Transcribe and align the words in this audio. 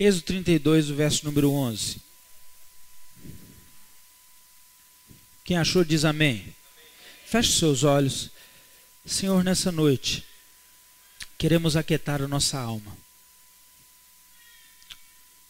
Êxodo 0.00 0.22
32, 0.22 0.88
o 0.88 0.94
verso 0.94 1.26
número 1.26 1.52
11. 1.52 2.00
Quem 5.44 5.58
achou 5.58 5.84
diz 5.84 6.06
amém. 6.06 6.54
Feche 7.26 7.52
seus 7.52 7.84
olhos. 7.84 8.30
Senhor, 9.04 9.44
nessa 9.44 9.70
noite, 9.70 10.24
queremos 11.36 11.76
aquietar 11.76 12.22
a 12.22 12.26
nossa 12.26 12.58
alma. 12.58 12.96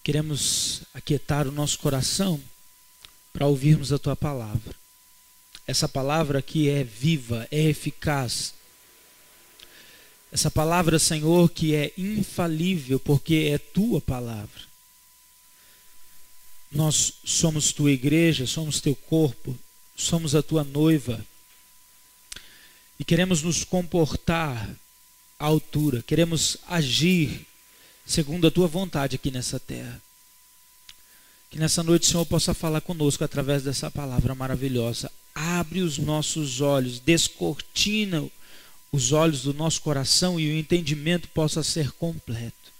Queremos 0.02 0.82
aquietar 0.92 1.46
o 1.46 1.52
nosso 1.52 1.78
coração 1.78 2.42
para 3.32 3.46
ouvirmos 3.46 3.92
a 3.92 4.00
tua 4.00 4.16
palavra. 4.16 4.74
Essa 5.64 5.88
palavra 5.88 6.42
que 6.42 6.68
é 6.68 6.82
viva, 6.82 7.46
é 7.52 7.68
eficaz. 7.68 8.52
Essa 10.32 10.50
palavra, 10.50 10.98
Senhor, 10.98 11.50
que 11.50 11.74
é 11.74 11.92
infalível, 11.98 13.00
porque 13.00 13.50
é 13.52 13.58
tua 13.58 14.00
palavra. 14.00 14.70
Nós 16.70 17.14
somos 17.24 17.72
tua 17.72 17.90
igreja, 17.90 18.46
somos 18.46 18.80
teu 18.80 18.94
corpo, 18.94 19.58
somos 19.96 20.36
a 20.36 20.42
tua 20.42 20.62
noiva. 20.62 21.24
E 22.98 23.04
queremos 23.04 23.42
nos 23.42 23.64
comportar 23.64 24.70
à 25.38 25.46
altura, 25.46 26.02
queremos 26.06 26.58
agir 26.68 27.46
segundo 28.06 28.46
a 28.46 28.50
tua 28.50 28.68
vontade 28.68 29.16
aqui 29.16 29.30
nessa 29.30 29.58
terra. 29.58 30.00
Que 31.50 31.58
nessa 31.58 31.82
noite 31.82 32.04
o 32.04 32.10
Senhor 32.10 32.26
possa 32.26 32.54
falar 32.54 32.80
conosco 32.80 33.24
através 33.24 33.64
dessa 33.64 33.90
palavra 33.90 34.34
maravilhosa. 34.36 35.10
Abre 35.34 35.80
os 35.80 35.98
nossos 35.98 36.60
olhos, 36.60 37.00
descortina 37.00 38.30
os 38.92 39.12
olhos 39.12 39.42
do 39.42 39.54
nosso 39.54 39.80
coração 39.82 40.38
e 40.38 40.48
o 40.48 40.56
entendimento 40.56 41.28
possa 41.28 41.62
ser 41.62 41.92
completo. 41.92 42.72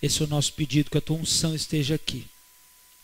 Esse 0.00 0.22
é 0.22 0.24
o 0.24 0.28
nosso 0.28 0.52
pedido, 0.52 0.90
que 0.90 0.98
a 0.98 1.00
tua 1.00 1.16
unção 1.16 1.54
esteja 1.54 1.94
aqui. 1.94 2.26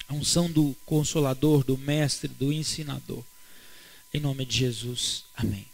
A 0.08 0.14
unção 0.14 0.50
do 0.50 0.76
consolador, 0.84 1.64
do 1.64 1.76
mestre, 1.78 2.28
do 2.28 2.52
ensinador. 2.52 3.22
Em 4.12 4.20
nome 4.20 4.44
de 4.44 4.58
Jesus. 4.58 5.24
Amém. 5.34 5.66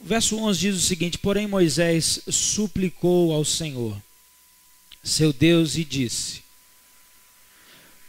O 0.00 0.06
verso 0.06 0.36
11 0.36 0.60
diz 0.60 0.76
o 0.76 0.80
seguinte: 0.80 1.18
Porém, 1.18 1.46
Moisés 1.46 2.20
suplicou 2.28 3.32
ao 3.32 3.44
Senhor 3.44 4.00
seu 5.04 5.32
Deus 5.32 5.76
e 5.76 5.84
disse: 5.84 6.42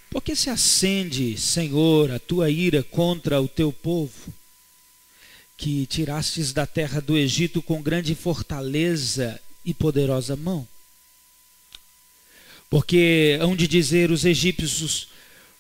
Por 0.09 0.22
que 0.22 0.36
se 0.36 0.50
acende, 0.50 1.38
Senhor, 1.38 2.09
a 2.11 2.20
tua 2.20 2.50
ira 2.50 2.81
contra 2.83 3.42
o 3.42 3.48
teu 3.48 3.73
povo, 3.73 4.33
que 5.58 5.86
tirastes 5.86 6.52
da 6.52 6.66
terra 6.66 7.00
do 7.00 7.17
Egito 7.17 7.61
com 7.61 7.81
grande 7.81 8.14
fortaleza 8.16 9.39
e 9.64 9.73
poderosa 9.73 10.36
mão? 10.36 10.67
Porque 12.70 13.38
hão 13.42 13.56
de 13.56 13.67
dizer 13.67 14.11
os 14.11 14.26
egípcios, 14.26 15.09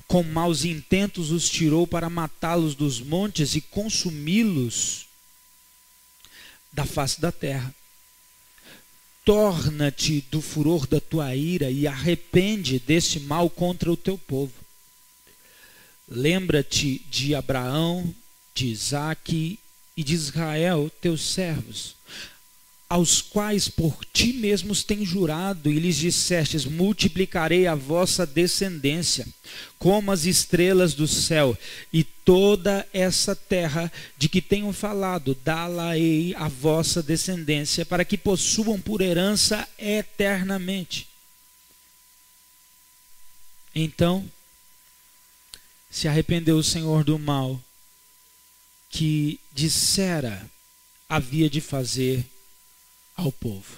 com 0.07 0.23
maus 0.23 0.65
intentos 0.65 1.31
os 1.31 1.49
tirou 1.49 1.87
para 1.87 2.09
matá-los 2.09 2.75
dos 2.75 2.99
montes 2.99 3.55
e 3.55 3.61
consumi-los 3.61 5.05
da 6.73 6.85
face 6.85 7.21
da 7.21 7.31
terra 7.31 7.73
torna-te 9.25 10.23
do 10.29 10.39
furor 10.39 10.85
da 10.85 11.01
tua 11.01 11.35
ira 11.35 11.71
e 11.71 11.87
arrepende 11.87 12.79
desse 12.79 13.19
mal 13.19 13.49
contra 13.49 13.91
o 13.91 13.97
teu 13.97 14.19
povo. 14.19 14.53
Lembra-te 16.07 16.99
de 17.09 17.33
Abraão, 17.33 18.13
de 18.53 18.67
Isaque 18.67 19.59
e 19.97 20.03
de 20.03 20.13
Israel, 20.13 20.91
teus 20.99 21.21
servos, 21.21 21.95
aos 22.87 23.21
quais 23.21 23.67
por 23.67 24.05
ti 24.05 24.33
mesmos 24.33 24.83
tens 24.83 25.07
jurado, 25.07 25.71
e 25.71 25.79
lhes 25.79 25.95
dissestes: 25.95 26.65
multiplicarei 26.65 27.65
a 27.65 27.75
vossa 27.75 28.25
descendência, 28.25 29.25
como 29.79 30.11
as 30.11 30.25
estrelas 30.25 30.93
do 30.93 31.07
céu, 31.07 31.57
e 31.91 32.03
toda 32.03 32.87
essa 32.93 33.35
terra 33.35 33.91
de 34.17 34.27
que 34.27 34.41
tenho 34.41 34.71
falado, 34.73 35.35
dá-la-ei 35.43 36.35
a 36.35 36.47
vossa 36.47 37.01
descendência, 37.01 37.85
para 37.85 38.05
que 38.05 38.17
possuam 38.17 38.79
por 38.79 39.01
herança 39.01 39.67
eternamente. 39.79 41.07
Então 43.73 44.29
se 45.89 46.07
arrependeu 46.07 46.57
o 46.57 46.63
Senhor 46.63 47.03
do 47.03 47.17
mal 47.17 47.61
que 48.95 49.41
dissera 49.51 50.49
havia 51.09 51.49
de 51.49 51.59
fazer 51.59 52.25
ao 53.13 53.29
povo. 53.29 53.77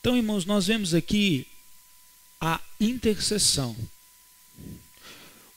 Então, 0.00 0.16
irmãos, 0.16 0.44
nós 0.44 0.66
vemos 0.66 0.94
aqui 0.94 1.46
a 2.40 2.60
intercessão, 2.80 3.76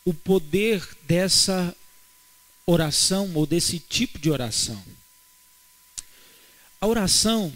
o 0.06 0.14
poder 0.14 0.88
dessa 1.08 1.76
oração 2.64 3.32
ou 3.34 3.48
desse 3.48 3.80
tipo 3.80 4.20
de 4.20 4.30
oração. 4.30 4.82
A 6.80 6.86
oração, 6.86 7.52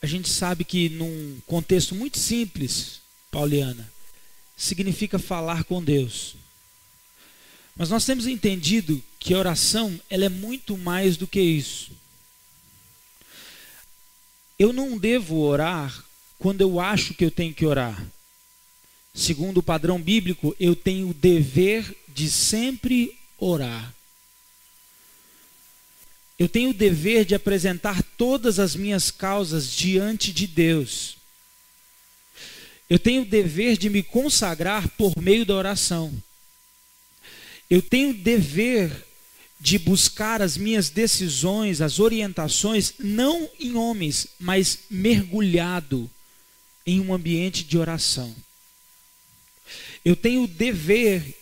a 0.00 0.06
gente 0.06 0.28
sabe 0.28 0.64
que 0.64 0.90
num 0.90 1.40
contexto 1.44 1.92
muito 1.92 2.20
simples, 2.20 3.00
Pauliana, 3.32 3.92
significa 4.56 5.18
falar 5.18 5.64
com 5.64 5.82
Deus. 5.82 6.36
Mas 7.74 7.90
nós 7.90 8.04
temos 8.04 8.28
entendido 8.28 9.02
que 9.22 9.34
a 9.34 9.38
oração, 9.38 10.00
ela 10.10 10.24
é 10.24 10.28
muito 10.28 10.76
mais 10.76 11.16
do 11.16 11.26
que 11.26 11.40
isso. 11.40 11.92
Eu 14.58 14.72
não 14.72 14.98
devo 14.98 15.36
orar 15.36 16.04
quando 16.38 16.60
eu 16.60 16.80
acho 16.80 17.14
que 17.14 17.24
eu 17.24 17.30
tenho 17.30 17.54
que 17.54 17.64
orar. 17.64 18.04
Segundo 19.14 19.58
o 19.58 19.62
padrão 19.62 20.00
bíblico, 20.00 20.56
eu 20.58 20.74
tenho 20.74 21.10
o 21.10 21.14
dever 21.14 21.96
de 22.08 22.28
sempre 22.28 23.16
orar. 23.38 23.94
Eu 26.36 26.48
tenho 26.48 26.70
o 26.70 26.74
dever 26.74 27.24
de 27.24 27.34
apresentar 27.36 28.02
todas 28.18 28.58
as 28.58 28.74
minhas 28.74 29.10
causas 29.10 29.70
diante 29.70 30.32
de 30.32 30.48
Deus. 30.48 31.16
Eu 32.90 32.98
tenho 32.98 33.22
o 33.22 33.26
dever 33.26 33.76
de 33.76 33.88
me 33.88 34.02
consagrar 34.02 34.88
por 34.90 35.16
meio 35.16 35.46
da 35.46 35.54
oração. 35.54 36.12
Eu 37.70 37.80
tenho 37.80 38.10
o 38.10 38.14
dever 38.14 39.11
de 39.62 39.78
buscar 39.78 40.42
as 40.42 40.56
minhas 40.56 40.90
decisões, 40.90 41.80
as 41.80 42.00
orientações, 42.00 42.94
não 42.98 43.48
em 43.60 43.76
homens, 43.76 44.26
mas 44.40 44.80
mergulhado 44.90 46.10
em 46.84 46.98
um 46.98 47.14
ambiente 47.14 47.62
de 47.62 47.78
oração. 47.78 48.34
Eu 50.04 50.16
tenho 50.16 50.42
o 50.42 50.48
dever 50.48 51.38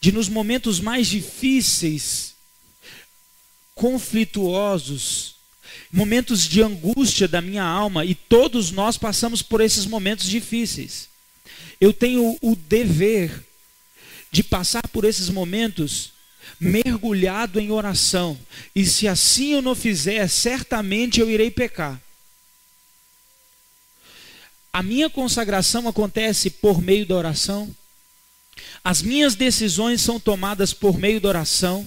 de, 0.00 0.12
nos 0.12 0.28
momentos 0.28 0.78
mais 0.78 1.08
difíceis, 1.08 2.36
conflituosos, 3.74 5.34
momentos 5.90 6.46
de 6.46 6.62
angústia 6.62 7.26
da 7.26 7.42
minha 7.42 7.64
alma, 7.64 8.04
e 8.04 8.14
todos 8.14 8.70
nós 8.70 8.96
passamos 8.96 9.42
por 9.42 9.60
esses 9.60 9.86
momentos 9.86 10.30
difíceis. 10.30 11.08
Eu 11.80 11.92
tenho 11.92 12.38
o 12.40 12.54
dever 12.54 13.44
de 14.30 14.44
passar 14.44 14.86
por 14.86 15.04
esses 15.04 15.28
momentos 15.28 16.13
mergulhado 16.58 17.60
em 17.60 17.70
oração. 17.70 18.38
E 18.74 18.84
se 18.84 19.06
assim 19.08 19.52
eu 19.52 19.62
não 19.62 19.74
fizer, 19.74 20.28
certamente 20.28 21.20
eu 21.20 21.30
irei 21.30 21.50
pecar. 21.50 22.00
A 24.72 24.82
minha 24.82 25.08
consagração 25.08 25.86
acontece 25.86 26.50
por 26.50 26.82
meio 26.82 27.06
da 27.06 27.14
oração. 27.14 27.74
As 28.82 29.02
minhas 29.02 29.34
decisões 29.34 30.00
são 30.00 30.18
tomadas 30.18 30.72
por 30.72 30.98
meio 30.98 31.20
da 31.20 31.28
oração. 31.28 31.86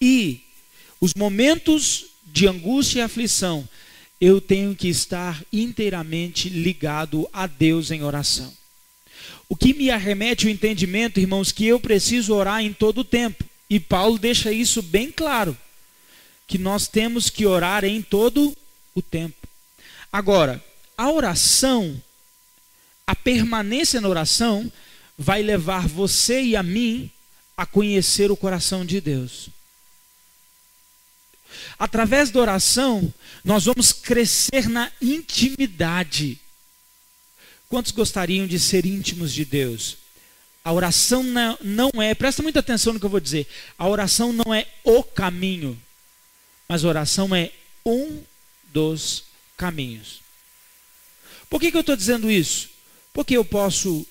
E 0.00 0.42
os 1.00 1.14
momentos 1.14 2.06
de 2.24 2.48
angústia 2.48 2.98
e 2.98 3.02
aflição, 3.02 3.68
eu 4.20 4.40
tenho 4.40 4.74
que 4.74 4.88
estar 4.88 5.42
inteiramente 5.52 6.48
ligado 6.48 7.28
a 7.32 7.46
Deus 7.46 7.90
em 7.90 8.02
oração. 8.02 8.52
O 9.48 9.56
que 9.56 9.74
me 9.74 9.90
arremete 9.90 10.46
o 10.46 10.50
entendimento, 10.50 11.20
irmãos, 11.20 11.52
que 11.52 11.66
eu 11.66 11.78
preciso 11.78 12.34
orar 12.34 12.60
em 12.60 12.72
todo 12.72 12.98
o 12.98 13.04
tempo. 13.04 13.44
E 13.68 13.80
Paulo 13.80 14.18
deixa 14.18 14.52
isso 14.52 14.80
bem 14.80 15.10
claro, 15.10 15.56
que 16.46 16.58
nós 16.58 16.86
temos 16.86 17.28
que 17.28 17.44
orar 17.46 17.84
em 17.84 18.00
todo 18.00 18.56
o 18.94 19.02
tempo. 19.02 19.46
Agora, 20.12 20.62
a 20.96 21.10
oração, 21.10 22.00
a 23.06 23.14
permanência 23.14 24.00
na 24.00 24.08
oração, 24.08 24.70
vai 25.18 25.42
levar 25.42 25.86
você 25.88 26.42
e 26.42 26.56
a 26.56 26.62
mim 26.62 27.10
a 27.56 27.66
conhecer 27.66 28.30
o 28.30 28.36
coração 28.36 28.84
de 28.84 29.00
Deus. 29.00 29.48
Através 31.78 32.30
da 32.30 32.40
oração, 32.40 33.12
nós 33.44 33.64
vamos 33.64 33.92
crescer 33.92 34.68
na 34.68 34.90
intimidade. 35.00 36.38
Quantos 37.68 37.92
gostariam 37.92 38.46
de 38.46 38.58
ser 38.58 38.86
íntimos 38.86 39.32
de 39.32 39.44
Deus? 39.44 39.96
A 40.64 40.72
oração 40.72 41.22
não 41.62 41.90
é, 42.02 42.14
presta 42.14 42.42
muita 42.42 42.60
atenção 42.60 42.92
no 42.92 43.00
que 43.00 43.06
eu 43.06 43.10
vou 43.10 43.20
dizer. 43.20 43.46
A 43.78 43.88
oração 43.88 44.32
não 44.32 44.52
é 44.52 44.66
o 44.82 45.02
caminho, 45.02 45.80
mas 46.68 46.84
a 46.84 46.88
oração 46.88 47.34
é 47.34 47.52
um 47.84 48.20
dos 48.72 49.24
caminhos. 49.56 50.20
Por 51.48 51.60
que, 51.60 51.70
que 51.70 51.76
eu 51.76 51.82
estou 51.82 51.96
dizendo 51.96 52.30
isso? 52.30 52.68
Porque 53.12 53.36
eu 53.36 53.44
posso 53.44 54.04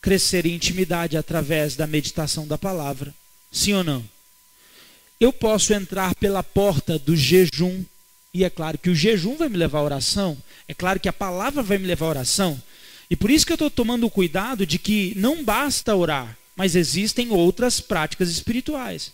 crescer 0.00 0.46
em 0.46 0.54
intimidade 0.54 1.16
através 1.16 1.76
da 1.76 1.86
meditação 1.86 2.46
da 2.46 2.56
palavra. 2.56 3.14
Sim 3.52 3.74
ou 3.74 3.84
não? 3.84 4.04
Eu 5.20 5.32
posso 5.32 5.74
entrar 5.74 6.14
pela 6.14 6.42
porta 6.42 6.98
do 6.98 7.14
jejum, 7.14 7.84
e 8.32 8.44
é 8.44 8.50
claro 8.50 8.78
que 8.78 8.90
o 8.90 8.94
jejum 8.94 9.36
vai 9.36 9.48
me 9.48 9.56
levar 9.56 9.80
à 9.80 9.82
oração, 9.82 10.36
é 10.68 10.74
claro 10.74 11.00
que 11.00 11.08
a 11.08 11.12
palavra 11.12 11.62
vai 11.62 11.78
me 11.78 11.86
levar 11.86 12.06
à 12.06 12.10
oração, 12.10 12.62
e 13.10 13.16
por 13.16 13.30
isso 13.30 13.44
que 13.44 13.52
eu 13.52 13.56
estou 13.56 13.70
tomando 13.70 14.06
o 14.06 14.10
cuidado 14.10 14.64
de 14.64 14.78
que 14.78 15.12
não 15.16 15.42
basta 15.42 15.96
orar, 15.96 16.38
mas 16.54 16.76
existem 16.76 17.30
outras 17.30 17.80
práticas 17.80 18.30
espirituais. 18.30 19.12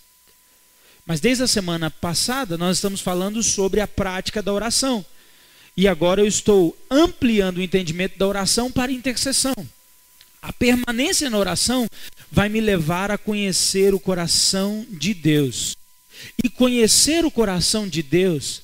Mas 1.06 1.20
desde 1.20 1.44
a 1.44 1.48
semana 1.48 1.90
passada 1.90 2.58
nós 2.58 2.76
estamos 2.76 3.00
falando 3.00 3.42
sobre 3.42 3.80
a 3.80 3.86
prática 3.86 4.42
da 4.42 4.52
oração. 4.52 5.06
E 5.76 5.86
agora 5.86 6.20
eu 6.20 6.26
estou 6.26 6.76
ampliando 6.90 7.58
o 7.58 7.62
entendimento 7.62 8.18
da 8.18 8.26
oração 8.26 8.70
para 8.72 8.90
intercessão. 8.90 9.54
A 10.42 10.52
permanência 10.52 11.30
na 11.30 11.38
oração 11.38 11.86
vai 12.30 12.48
me 12.48 12.60
levar 12.60 13.10
a 13.10 13.18
conhecer 13.18 13.94
o 13.94 14.00
coração 14.00 14.84
de 14.90 15.14
Deus. 15.14 15.76
E 16.42 16.48
conhecer 16.48 17.24
o 17.24 17.30
coração 17.30 17.86
de 17.86 18.02
Deus 18.02 18.62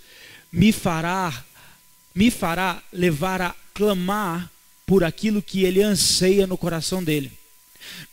me 0.52 0.70
fará 0.70 1.44
me 2.14 2.30
fará 2.30 2.82
levar 2.92 3.40
a 3.40 3.54
clamar 3.72 4.50
por 4.84 5.02
aquilo 5.02 5.40
que 5.40 5.64
ele 5.64 5.82
anseia 5.82 6.46
no 6.46 6.58
coração 6.58 7.02
dele. 7.02 7.32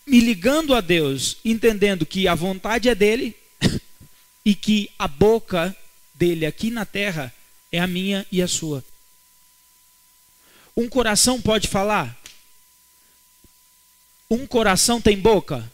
Me 0.05 0.19
ligando 0.21 0.73
a 0.73 0.81
Deus, 0.81 1.37
entendendo 1.43 2.05
que 2.05 2.27
a 2.27 2.33
vontade 2.33 2.87
é 2.87 2.95
dele 2.95 3.35
e 4.45 4.55
que 4.55 4.89
a 4.97 5.07
boca 5.07 5.75
dele 6.13 6.45
aqui 6.45 6.71
na 6.71 6.85
terra 6.85 7.33
é 7.71 7.79
a 7.79 7.87
minha 7.87 8.25
e 8.31 8.41
a 8.41 8.47
sua. 8.47 8.83
Um 10.75 10.87
coração 10.87 11.41
pode 11.41 11.67
falar? 11.67 12.17
Um 14.31 14.47
coração 14.47 15.01
tem 15.01 15.17
boca? 15.17 15.69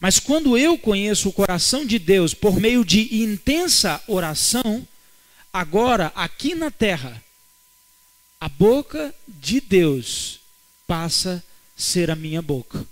Mas 0.00 0.18
quando 0.18 0.56
eu 0.56 0.78
conheço 0.78 1.28
o 1.28 1.32
coração 1.32 1.84
de 1.84 1.98
Deus 1.98 2.32
por 2.32 2.58
meio 2.58 2.84
de 2.84 3.22
intensa 3.22 4.02
oração, 4.06 4.86
agora 5.60 6.12
aqui 6.14 6.54
na 6.54 6.70
terra, 6.70 7.22
a 8.38 8.48
boca 8.48 9.14
de 9.26 9.60
Deus 9.60 10.40
passa 10.86 11.42
a 11.42 11.80
ser 11.80 12.10
a 12.10 12.14
minha 12.14 12.42
boca. 12.42 12.86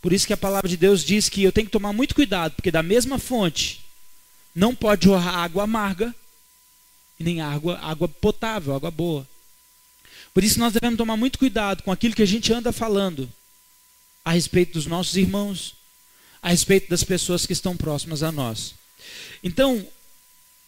Por 0.00 0.12
isso 0.12 0.26
que 0.26 0.32
a 0.32 0.36
palavra 0.36 0.68
de 0.68 0.76
Deus 0.76 1.04
diz 1.04 1.28
que 1.28 1.42
eu 1.42 1.52
tenho 1.52 1.66
que 1.66 1.72
tomar 1.72 1.92
muito 1.92 2.14
cuidado, 2.14 2.54
porque 2.54 2.70
da 2.70 2.82
mesma 2.82 3.18
fonte 3.18 3.84
não 4.54 4.74
pode 4.74 5.06
jorrar 5.06 5.38
água 5.38 5.64
amarga 5.64 6.14
e 7.18 7.24
nem 7.24 7.40
água, 7.40 7.78
água 7.82 8.08
potável, 8.08 8.74
água 8.74 8.90
boa. 8.90 9.28
Por 10.32 10.44
isso 10.44 10.58
nós 10.60 10.72
devemos 10.72 10.96
tomar 10.96 11.16
muito 11.16 11.38
cuidado 11.38 11.82
com 11.82 11.90
aquilo 11.90 12.14
que 12.14 12.22
a 12.22 12.26
gente 12.26 12.52
anda 12.52 12.72
falando 12.72 13.30
a 14.24 14.30
respeito 14.30 14.74
dos 14.74 14.86
nossos 14.86 15.16
irmãos, 15.16 15.74
a 16.40 16.50
respeito 16.50 16.88
das 16.88 17.02
pessoas 17.02 17.44
que 17.44 17.52
estão 17.52 17.76
próximas 17.76 18.22
a 18.22 18.30
nós. 18.30 18.74
Então, 19.42 19.84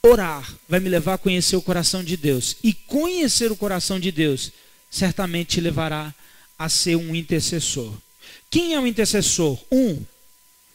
orar 0.05 0.53
vai 0.69 0.81
me 0.81 0.89
levar 0.89 1.15
a 1.15 1.19
conhecer 1.19 1.55
o 1.55 1.63
coração 1.63 2.03
de 2.03 2.17
Deus. 2.17 2.57
E 2.63 2.75
conhecer 2.75 3.53
o 3.53 3.57
coração 3.57 4.01
de 4.01 4.11
Deus 4.11 4.51
certamente 4.91 5.51
te 5.51 5.61
levará 5.61 6.13
a 6.59 6.69
ser 6.69 6.97
um 6.97 7.15
intercessor. 7.15 7.95
Quem 8.51 8.75
é 8.75 8.81
o 8.81 8.87
intercessor? 8.87 9.59
Um. 9.71 10.03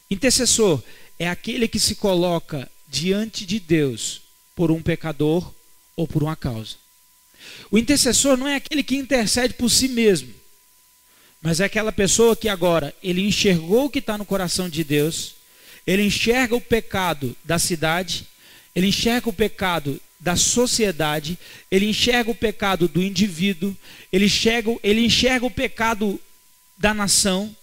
Intercessor 0.10 0.82
é 1.20 1.28
aquele 1.28 1.68
que 1.68 1.80
se 1.80 1.96
coloca 1.96 2.70
diante 2.88 3.46
de 3.46 3.60
Deus 3.60 4.22
por 4.56 4.72
um 4.72 4.82
pecador 4.82 5.54
ou 5.96 6.08
por 6.08 6.24
uma 6.24 6.36
causa. 6.36 6.76
O 7.70 7.78
intercessor 7.78 8.38
não 8.38 8.48
é 8.48 8.56
aquele 8.56 8.82
que 8.82 8.96
intercede 8.96 9.54
por 9.56 9.70
si 9.70 9.90
mesmo, 9.90 10.34
mas 11.42 11.60
é 11.60 11.66
aquela 11.66 11.92
pessoa 11.92 12.36
que 12.36 12.48
agora 12.48 12.96
ele 13.04 13.28
enxergou 13.28 13.86
o 13.86 13.90
que 13.90 14.00
está 14.00 14.18
no 14.18 14.26
coração 14.26 14.70
de 14.70 14.84
Deus, 14.84 15.36
ele 15.86 16.04
enxerga 16.04 16.56
o 16.56 16.62
pecado 16.62 17.36
da 17.44 17.60
cidade, 17.60 18.26
ele 18.78 18.90
enxerga 18.90 19.28
o 19.28 19.34
pecado 19.34 20.00
da 20.20 20.36
sociedade, 20.36 21.36
ele 21.72 21.88
enxerga 21.88 22.30
o 22.30 22.36
pecado 22.36 22.88
do 22.88 23.02
indivíduo, 23.02 23.76
ele 24.14 24.26
enxerga, 24.26 24.78
ele 24.84 25.04
enxerga 25.04 25.48
o 25.48 25.50
pecado 25.50 26.22
da 26.78 26.94
nação, 26.94 27.56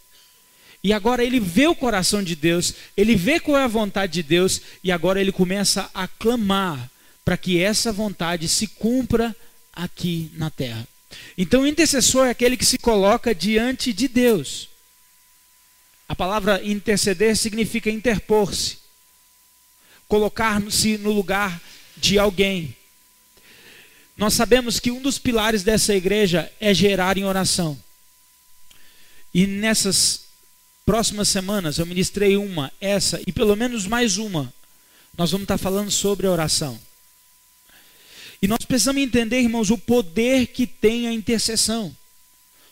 e 0.82 0.92
agora 0.92 1.22
ele 1.22 1.38
vê 1.38 1.68
o 1.68 1.74
coração 1.74 2.20
de 2.20 2.34
Deus, 2.34 2.74
ele 2.96 3.14
vê 3.14 3.38
qual 3.38 3.56
é 3.56 3.62
a 3.62 3.68
vontade 3.68 4.14
de 4.14 4.24
Deus, 4.24 4.60
e 4.82 4.90
agora 4.90 5.20
ele 5.20 5.30
começa 5.30 5.88
a 5.94 6.08
clamar 6.08 6.90
para 7.24 7.36
que 7.36 7.60
essa 7.60 7.92
vontade 7.92 8.48
se 8.48 8.66
cumpra 8.66 9.36
aqui 9.72 10.32
na 10.34 10.50
terra. 10.50 10.84
Então, 11.38 11.62
o 11.62 11.66
intercessor 11.66 12.26
é 12.26 12.30
aquele 12.30 12.56
que 12.56 12.66
se 12.66 12.76
coloca 12.76 13.32
diante 13.32 13.92
de 13.92 14.08
Deus. 14.08 14.68
A 16.08 16.16
palavra 16.16 16.60
interceder 16.64 17.36
significa 17.36 17.88
interpor-se, 17.88 18.78
colocar-se 20.14 20.96
no 20.96 21.10
lugar 21.10 21.60
de 21.96 22.20
alguém. 22.20 22.76
Nós 24.16 24.34
sabemos 24.34 24.78
que 24.78 24.92
um 24.92 25.02
dos 25.02 25.18
pilares 25.18 25.64
dessa 25.64 25.92
igreja 25.92 26.52
é 26.60 26.72
gerar 26.72 27.18
em 27.18 27.24
oração. 27.24 27.76
E 29.34 29.44
nessas 29.44 30.22
Próximas 30.86 31.28
semanas 31.28 31.78
eu 31.78 31.86
ministrei 31.86 32.36
uma, 32.36 32.70
essa 32.78 33.20
e 33.26 33.32
pelo 33.32 33.56
menos 33.56 33.86
mais 33.86 34.18
uma. 34.18 34.52
Nós 35.16 35.30
vamos 35.30 35.46
estar 35.46 35.56
falando 35.56 35.90
sobre 35.90 36.26
a 36.26 36.30
oração. 36.30 36.78
E 38.42 38.46
nós 38.46 38.64
precisamos 38.66 39.02
entender, 39.02 39.40
irmãos, 39.40 39.70
o 39.70 39.78
poder 39.78 40.48
que 40.48 40.66
tem 40.66 41.08
a 41.08 41.12
intercessão. 41.12 41.96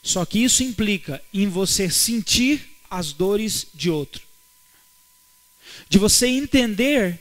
Só 0.02 0.26
que 0.26 0.44
isso 0.44 0.62
implica 0.62 1.22
em 1.32 1.48
você 1.48 1.90
sentir 1.90 2.76
as 2.90 3.12
dores 3.12 3.66
de 3.72 3.90
outro. 3.90 4.22
De 5.88 5.98
você 5.98 6.26
entender 6.26 7.18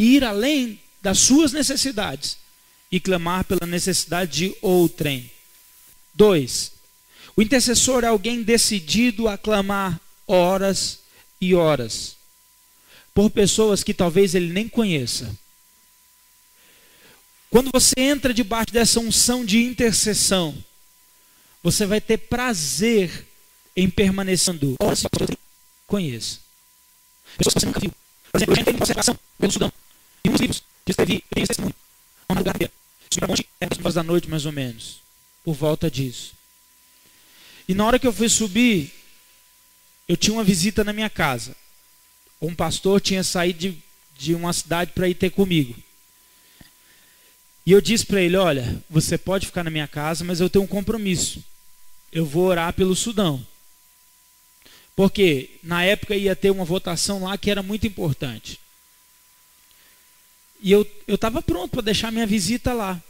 ir 0.00 0.24
além 0.24 0.80
das 1.02 1.18
suas 1.18 1.52
necessidades 1.52 2.38
e 2.90 2.98
clamar 2.98 3.44
pela 3.44 3.66
necessidade 3.66 4.32
de 4.32 4.56
outrem. 4.62 5.30
Dois, 6.14 6.72
o 7.36 7.42
intercessor 7.42 8.02
é 8.02 8.08
alguém 8.08 8.42
decidido 8.42 9.28
a 9.28 9.36
clamar 9.36 10.00
horas 10.26 11.00
e 11.40 11.54
horas 11.54 12.16
por 13.14 13.30
pessoas 13.30 13.82
que 13.82 13.92
talvez 13.92 14.34
ele 14.34 14.52
nem 14.52 14.68
conheça. 14.68 15.36
Quando 17.50 17.70
você 17.72 17.94
entra 17.98 18.32
debaixo 18.32 18.72
dessa 18.72 19.00
unção 19.00 19.44
de 19.44 19.62
intercessão, 19.62 20.56
você 21.62 21.84
vai 21.84 22.00
ter 22.00 22.16
prazer 22.16 23.26
em 23.76 23.90
permanecendo. 23.90 24.76
Horas 24.80 25.02
conheça. 25.86 26.38
Pessoas 27.36 27.54
que 27.54 27.60
você 27.60 27.66
nunca 27.66 27.80
viu. 27.80 27.92
Por 28.30 28.38
exemplo, 28.38 28.52
eu 28.52 28.56
já 28.56 28.60
entrei 28.62 28.74
em 28.74 28.78
concentração 28.78 29.18
pelo 29.38 29.52
Sudão. 29.52 29.72
E 30.24 30.28
uns 30.28 30.40
livros 30.40 30.62
que 30.84 30.90
escrevi, 30.90 31.14
eu 31.14 31.34
tenho 31.34 31.44
esse 31.44 31.48
testemunho. 31.48 31.74
Uma 32.28 32.36
madrugada. 32.36 32.72
Subi 33.10 33.24
a 33.24 33.28
monte, 33.28 33.48
era 33.60 33.92
da 33.92 34.02
noite 34.02 34.28
mais 34.28 34.46
ou 34.46 34.52
menos. 34.52 35.00
Por 35.44 35.54
volta 35.54 35.90
disso. 35.90 36.32
E 37.66 37.74
na 37.74 37.84
hora 37.84 37.98
que 37.98 38.06
eu 38.06 38.12
fui 38.12 38.28
subir, 38.28 38.92
eu 40.08 40.16
tinha 40.16 40.34
uma 40.34 40.44
visita 40.44 40.84
na 40.84 40.92
minha 40.92 41.10
casa. 41.10 41.56
Um 42.40 42.54
pastor 42.54 43.00
tinha 43.00 43.22
saído 43.22 43.58
de, 43.58 43.78
de 44.16 44.34
uma 44.34 44.52
cidade 44.52 44.92
para 44.92 45.08
ir 45.08 45.14
ter 45.14 45.30
comigo. 45.30 45.74
E 47.64 47.72
eu 47.72 47.80
disse 47.80 48.06
para 48.06 48.20
ele: 48.20 48.36
Olha, 48.36 48.82
você 48.88 49.16
pode 49.16 49.46
ficar 49.46 49.62
na 49.62 49.70
minha 49.70 49.86
casa, 49.86 50.24
mas 50.24 50.40
eu 50.40 50.50
tenho 50.50 50.64
um 50.64 50.68
compromisso. 50.68 51.44
Eu 52.10 52.26
vou 52.26 52.44
orar 52.46 52.72
pelo 52.72 52.96
Sudão. 52.96 53.46
Porque 54.96 55.58
na 55.62 55.84
época 55.84 56.16
ia 56.16 56.34
ter 56.34 56.50
uma 56.50 56.64
votação 56.64 57.22
lá 57.22 57.38
que 57.38 57.50
era 57.50 57.62
muito 57.62 57.86
importante. 57.86 58.58
E 60.62 60.72
eu 60.72 60.86
estava 61.08 61.40
pronto 61.42 61.70
para 61.70 61.82
deixar 61.82 62.12
minha 62.12 62.26
visita 62.26 62.72
lá. 62.72 63.02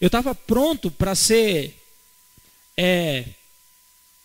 Eu 0.00 0.06
estava 0.06 0.34
pronto 0.34 0.90
para 0.90 1.14
ser 1.14 1.74
é, 2.76 3.24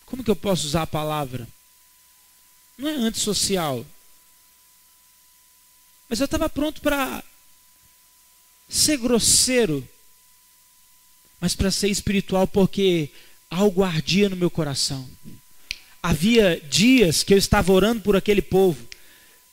como 0.04 0.22
que 0.22 0.30
eu 0.30 0.36
posso 0.36 0.66
usar 0.66 0.82
a 0.82 0.86
palavra? 0.86 1.48
Não 2.76 2.88
é 2.88 2.92
antissocial. 2.92 3.86
Mas 6.08 6.20
eu 6.20 6.26
estava 6.26 6.48
pronto 6.50 6.82
para 6.82 7.24
ser 8.68 8.98
grosseiro, 8.98 9.88
mas 11.40 11.54
para 11.54 11.70
ser 11.70 11.88
espiritual, 11.88 12.46
porque 12.46 13.10
algo 13.48 13.82
ardia 13.82 14.28
no 14.28 14.36
meu 14.36 14.50
coração. 14.50 15.08
Havia 16.02 16.60
dias 16.60 17.22
que 17.22 17.32
eu 17.32 17.38
estava 17.38 17.72
orando 17.72 18.02
por 18.02 18.14
aquele 18.14 18.42
povo, 18.42 18.86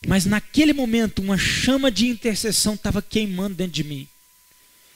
mas 0.08 0.26
naquele 0.26 0.74
momento 0.74 1.22
uma 1.22 1.38
chama 1.38 1.92
de 1.92 2.08
intercessão 2.08 2.74
estava 2.74 3.02
queimando 3.02 3.56
dentro 3.56 3.74
de 3.74 3.84
mim. 3.84 4.08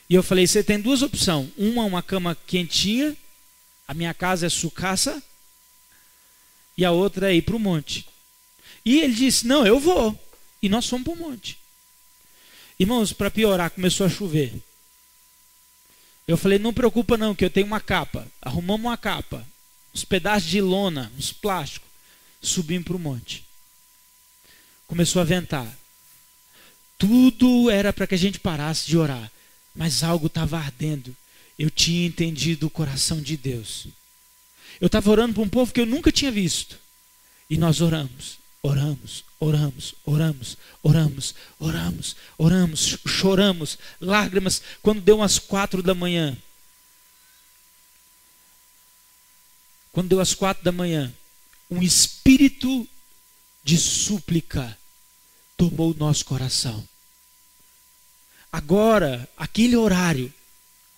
E 0.09 0.15
eu 0.15 0.23
falei: 0.23 0.47
você 0.47 0.63
tem 0.63 0.79
duas 0.79 1.01
opções. 1.01 1.49
Uma, 1.57 1.83
uma 1.83 2.03
cama 2.03 2.37
quentinha, 2.47 3.15
a 3.87 3.93
minha 3.93 4.13
casa 4.13 4.45
é 4.45 4.49
sucaça, 4.49 5.21
e 6.77 6.85
a 6.85 6.91
outra 6.91 7.31
é 7.31 7.35
ir 7.35 7.41
para 7.41 7.55
o 7.55 7.59
monte. 7.59 8.07
E 8.85 8.99
ele 9.01 9.13
disse: 9.13 9.47
Não, 9.47 9.65
eu 9.65 9.79
vou. 9.79 10.17
E 10.61 10.69
nós 10.69 10.87
fomos 10.87 11.05
para 11.05 11.13
o 11.13 11.17
monte. 11.17 11.57
Irmãos, 12.79 13.13
para 13.13 13.29
piorar, 13.29 13.69
começou 13.69 14.05
a 14.05 14.09
chover. 14.09 14.53
Eu 16.27 16.37
falei, 16.37 16.57
não 16.57 16.73
preocupa 16.73 17.17
não, 17.17 17.35
que 17.35 17.43
eu 17.43 17.49
tenho 17.49 17.67
uma 17.67 17.79
capa. 17.79 18.27
Arrumamos 18.41 18.85
uma 18.85 18.97
capa, 18.97 19.45
uns 19.93 20.05
pedaços 20.05 20.49
de 20.49 20.61
lona, 20.61 21.11
uns 21.17 21.31
plásticos. 21.31 21.89
Subimos 22.41 22.85
para 22.85 22.95
o 22.95 22.99
monte. 22.99 23.45
Começou 24.87 25.21
a 25.21 25.25
ventar. 25.25 25.67
Tudo 26.97 27.69
era 27.69 27.91
para 27.91 28.07
que 28.07 28.15
a 28.15 28.17
gente 28.17 28.39
parasse 28.39 28.87
de 28.87 28.97
orar, 28.97 29.31
mas 29.75 30.03
algo 30.03 30.27
estava 30.27 30.57
ardendo. 30.57 31.15
Eu 31.57 31.69
tinha 31.69 32.05
entendido 32.05 32.67
o 32.67 32.69
coração 32.69 33.21
de 33.21 33.35
Deus. 33.35 33.87
Eu 34.79 34.87
estava 34.87 35.09
orando 35.11 35.33
para 35.33 35.43
um 35.43 35.49
povo 35.49 35.73
que 35.73 35.81
eu 35.81 35.85
nunca 35.85 36.11
tinha 36.11 36.31
visto. 36.31 36.77
E 37.49 37.57
nós 37.57 37.81
oramos, 37.81 38.37
oramos, 38.61 39.23
oramos, 39.39 39.95
oramos, 40.05 40.57
oramos, 40.81 41.35
oramos, 41.59 42.15
oramos, 42.37 42.97
choramos, 43.05 43.77
lágrimas. 43.99 44.61
Quando 44.81 45.01
deu 45.01 45.17
umas 45.17 45.37
quatro 45.37 45.83
da 45.83 45.93
manhã, 45.93 46.37
quando 49.91 50.09
deu 50.09 50.19
as 50.19 50.33
quatro 50.33 50.63
da 50.63 50.71
manhã, 50.71 51.13
um 51.69 51.81
espírito 51.81 52.87
de 53.63 53.77
súplica 53.77 54.77
tomou 55.55 55.91
o 55.91 55.97
nosso 55.97 56.25
coração. 56.25 56.87
Agora, 58.51 59.27
aquele 59.37 59.75
horário, 59.75 60.31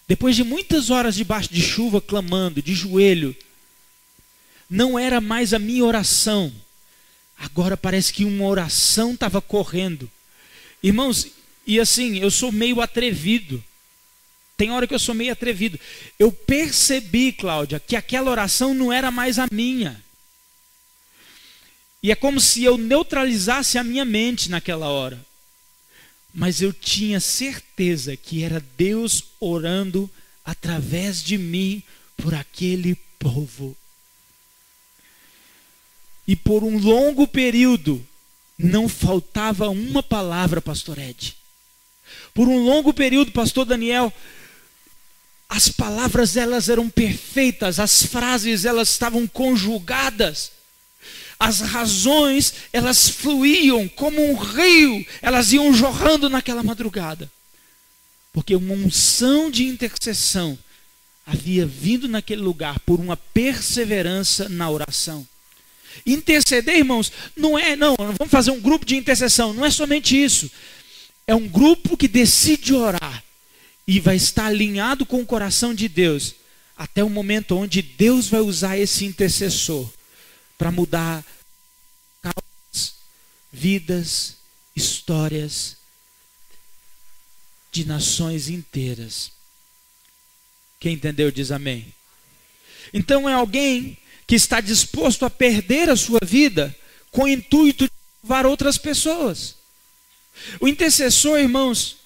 depois 0.07 0.35
de 0.35 0.43
muitas 0.43 0.89
horas 0.89 1.15
debaixo 1.15 1.53
de 1.53 1.61
chuva, 1.61 2.01
clamando, 2.01 2.61
de 2.61 2.73
joelho, 2.73 3.35
não 4.69 4.97
era 4.97 5.21
mais 5.21 5.53
a 5.53 5.59
minha 5.59 5.85
oração. 5.85 6.51
Agora 7.37 7.77
parece 7.77 8.11
que 8.11 8.25
uma 8.25 8.45
oração 8.45 9.13
estava 9.13 9.41
correndo. 9.41 10.09
Irmãos, 10.81 11.27
e 11.65 11.79
assim, 11.79 12.17
eu 12.19 12.31
sou 12.31 12.51
meio 12.51 12.81
atrevido. 12.81 13.63
Tem 14.57 14.71
hora 14.71 14.87
que 14.87 14.93
eu 14.93 14.99
sou 14.99 15.13
meio 15.13 15.33
atrevido. 15.33 15.79
Eu 16.17 16.31
percebi, 16.31 17.31
Cláudia, 17.31 17.79
que 17.79 17.95
aquela 17.95 18.31
oração 18.31 18.73
não 18.73 18.91
era 18.91 19.11
mais 19.11 19.37
a 19.37 19.47
minha. 19.51 20.03
E 22.01 22.11
é 22.11 22.15
como 22.15 22.39
se 22.39 22.63
eu 22.63 22.77
neutralizasse 22.77 23.77
a 23.77 23.83
minha 23.83 24.05
mente 24.05 24.49
naquela 24.49 24.87
hora. 24.87 25.19
Mas 26.33 26.61
eu 26.61 26.73
tinha 26.73 27.19
certeza 27.19 28.15
que 28.15 28.43
era 28.43 28.63
Deus 28.77 29.23
orando 29.39 30.09
através 30.43 31.23
de 31.23 31.37
mim 31.37 31.81
por 32.17 32.33
aquele 32.33 32.95
povo. 33.17 33.75
E 36.27 36.35
por 36.35 36.63
um 36.63 36.77
longo 36.77 37.27
período, 37.27 38.05
não 38.57 38.87
faltava 38.87 39.69
uma 39.69 40.01
palavra, 40.01 40.61
pastor 40.61 40.97
Ed. 40.97 41.35
Por 42.33 42.47
um 42.47 42.63
longo 42.63 42.93
período, 42.93 43.31
pastor 43.31 43.65
Daniel, 43.65 44.11
as 45.47 45.69
palavras 45.69 46.35
elas 46.35 46.69
eram 46.69 46.89
perfeitas, 46.89 47.79
as 47.79 48.03
frases 48.03 48.65
elas 48.65 48.89
estavam 48.89 49.27
conjugadas. 49.27 50.51
As 51.39 51.59
razões, 51.59 52.53
elas 52.71 53.09
fluíam 53.09 53.87
como 53.89 54.23
um 54.23 54.35
rio, 54.35 55.05
elas 55.21 55.51
iam 55.51 55.73
jorrando 55.73 56.29
naquela 56.29 56.63
madrugada. 56.63 57.29
Porque 58.31 58.55
uma 58.55 58.73
unção 58.73 59.51
de 59.51 59.65
intercessão 59.65 60.57
havia 61.25 61.65
vindo 61.65 62.07
naquele 62.07 62.41
lugar 62.41 62.79
por 62.81 62.99
uma 62.99 63.17
perseverança 63.17 64.47
na 64.47 64.69
oração. 64.69 65.27
Interceder, 66.05 66.77
irmãos, 66.77 67.11
não 67.35 67.57
é, 67.57 67.75
não, 67.75 67.95
vamos 67.97 68.31
fazer 68.31 68.51
um 68.51 68.59
grupo 68.59 68.85
de 68.85 68.95
intercessão, 68.95 69.53
não 69.53 69.65
é 69.65 69.71
somente 69.71 70.21
isso. 70.21 70.49
É 71.25 71.33
um 71.33 71.47
grupo 71.47 71.97
que 71.97 72.07
decide 72.07 72.73
orar 72.73 73.23
e 73.87 73.99
vai 73.99 74.15
estar 74.15 74.45
alinhado 74.45 75.05
com 75.05 75.21
o 75.21 75.25
coração 75.25 75.73
de 75.73 75.87
Deus 75.87 76.35
até 76.77 77.03
o 77.03 77.09
momento 77.09 77.55
onde 77.55 77.81
Deus 77.81 78.27
vai 78.27 78.41
usar 78.41 78.77
esse 78.77 79.05
intercessor 79.05 79.89
para 80.57 80.71
mudar 80.71 81.23
causas, 82.21 82.95
vidas, 83.51 84.37
histórias 84.75 85.77
de 87.71 87.85
nações 87.85 88.47
inteiras. 88.47 89.31
Quem 90.79 90.93
entendeu 90.93 91.31
diz 91.31 91.51
amém. 91.51 91.93
Então 92.93 93.27
é 93.27 93.33
alguém 93.33 93.97
que 94.27 94.35
está 94.35 94.61
disposto 94.61 95.25
a 95.25 95.29
perder 95.29 95.89
a 95.89 95.95
sua 95.95 96.19
vida 96.23 96.75
com 97.11 97.23
o 97.23 97.27
intuito 97.27 97.85
de 97.85 97.91
salvar 98.21 98.45
outras 98.45 98.77
pessoas. 98.77 99.55
O 100.59 100.67
intercessor, 100.67 101.39
irmãos, 101.39 101.97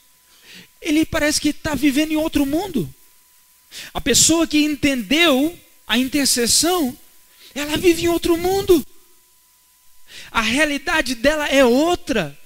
ele 0.82 1.06
parece 1.06 1.41
que 1.41 1.50
está 1.50 1.75
vivendo 1.75 2.12
em 2.12 2.18
outro 2.18 2.46
mundo. 2.46 2.94
A 3.94 4.01
pessoa 4.01 4.48
que 4.48 4.60
entendeu 4.60 5.58
a 5.88 5.98
intercessão, 5.98 6.98
ela 7.53 7.77
vive 7.77 8.03
em 8.03 8.10
outro 8.10 8.38
mundo. 8.38 8.86
A 10.32 10.41
realidade 10.41 11.15
dela 11.15 11.48
é 11.48 11.63
outra. 11.65 12.38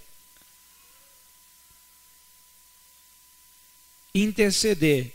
Interceder 4.13 5.11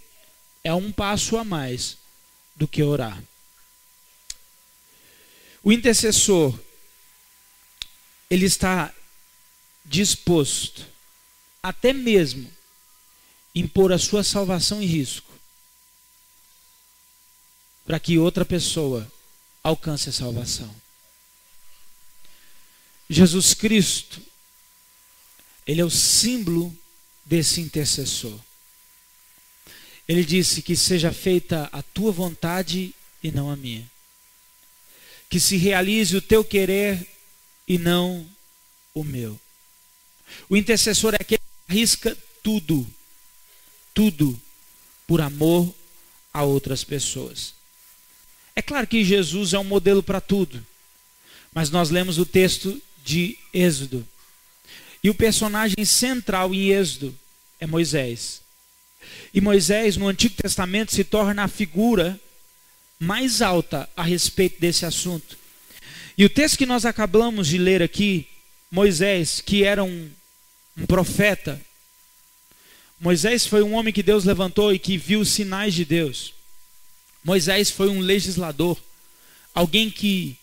é 0.62 0.74
um 0.74 0.90
passo 0.92 1.36
a 1.36 1.44
mais 1.44 1.96
do 2.56 2.66
que 2.66 2.82
orar. 2.82 3.22
O 5.62 5.72
intercessor, 5.72 6.58
ele 8.28 8.46
está 8.46 8.92
disposto, 9.84 10.86
até 11.62 11.92
mesmo, 11.92 12.50
impor 13.54 13.92
a 13.92 13.98
sua 13.98 14.22
salvação 14.22 14.82
em 14.82 14.86
risco, 14.86 15.32
para 17.86 17.98
que 17.98 18.18
outra 18.18 18.44
pessoa 18.44 19.10
alcance 19.68 20.08
a 20.08 20.12
salvação. 20.12 20.74
Jesus 23.08 23.54
Cristo, 23.54 24.20
ele 25.66 25.80
é 25.80 25.84
o 25.84 25.90
símbolo 25.90 26.76
desse 27.24 27.60
intercessor. 27.60 28.38
Ele 30.06 30.24
disse 30.24 30.62
que 30.62 30.76
seja 30.76 31.12
feita 31.12 31.68
a 31.72 31.82
tua 31.82 32.12
vontade 32.12 32.94
e 33.22 33.30
não 33.30 33.50
a 33.50 33.56
minha 33.56 33.88
que 35.28 35.38
se 35.38 35.56
realize 35.56 36.16
o 36.16 36.22
teu 36.22 36.44
querer 36.44 37.06
e 37.66 37.78
não 37.78 38.26
o 38.94 39.04
meu. 39.04 39.38
O 40.48 40.56
intercessor 40.56 41.14
é 41.14 41.18
aquele 41.20 41.40
que 41.40 41.72
arrisca 41.72 42.16
tudo, 42.42 42.86
tudo, 43.92 44.40
por 45.06 45.20
amor 45.20 45.74
a 46.32 46.42
outras 46.42 46.82
pessoas. 46.82 47.54
É 48.58 48.62
claro 48.62 48.88
que 48.88 49.04
Jesus 49.04 49.52
é 49.52 49.58
um 49.60 49.62
modelo 49.62 50.02
para 50.02 50.20
tudo, 50.20 50.66
mas 51.54 51.70
nós 51.70 51.90
lemos 51.90 52.18
o 52.18 52.26
texto 52.26 52.82
de 53.04 53.38
Êxodo. 53.54 54.04
E 55.00 55.08
o 55.08 55.14
personagem 55.14 55.84
central 55.84 56.52
em 56.52 56.70
Êxodo 56.70 57.16
é 57.60 57.68
Moisés. 57.68 58.42
E 59.32 59.40
Moisés, 59.40 59.96
no 59.96 60.08
Antigo 60.08 60.34
Testamento, 60.34 60.92
se 60.92 61.04
torna 61.04 61.44
a 61.44 61.48
figura 61.48 62.18
mais 62.98 63.40
alta 63.42 63.88
a 63.96 64.02
respeito 64.02 64.60
desse 64.60 64.84
assunto. 64.84 65.38
E 66.18 66.24
o 66.24 66.28
texto 66.28 66.58
que 66.58 66.66
nós 66.66 66.84
acabamos 66.84 67.46
de 67.46 67.58
ler 67.58 67.80
aqui, 67.80 68.26
Moisés, 68.72 69.40
que 69.40 69.62
era 69.62 69.84
um, 69.84 70.10
um 70.76 70.84
profeta, 70.84 71.62
Moisés 72.98 73.46
foi 73.46 73.62
um 73.62 73.74
homem 73.74 73.94
que 73.94 74.02
Deus 74.02 74.24
levantou 74.24 74.74
e 74.74 74.80
que 74.80 74.98
viu 74.98 75.20
os 75.20 75.28
sinais 75.28 75.74
de 75.74 75.84
Deus. 75.84 76.36
Moisés 77.28 77.68
foi 77.68 77.90
um 77.90 78.00
legislador, 78.00 78.82
alguém 79.54 79.90
que 79.90 80.34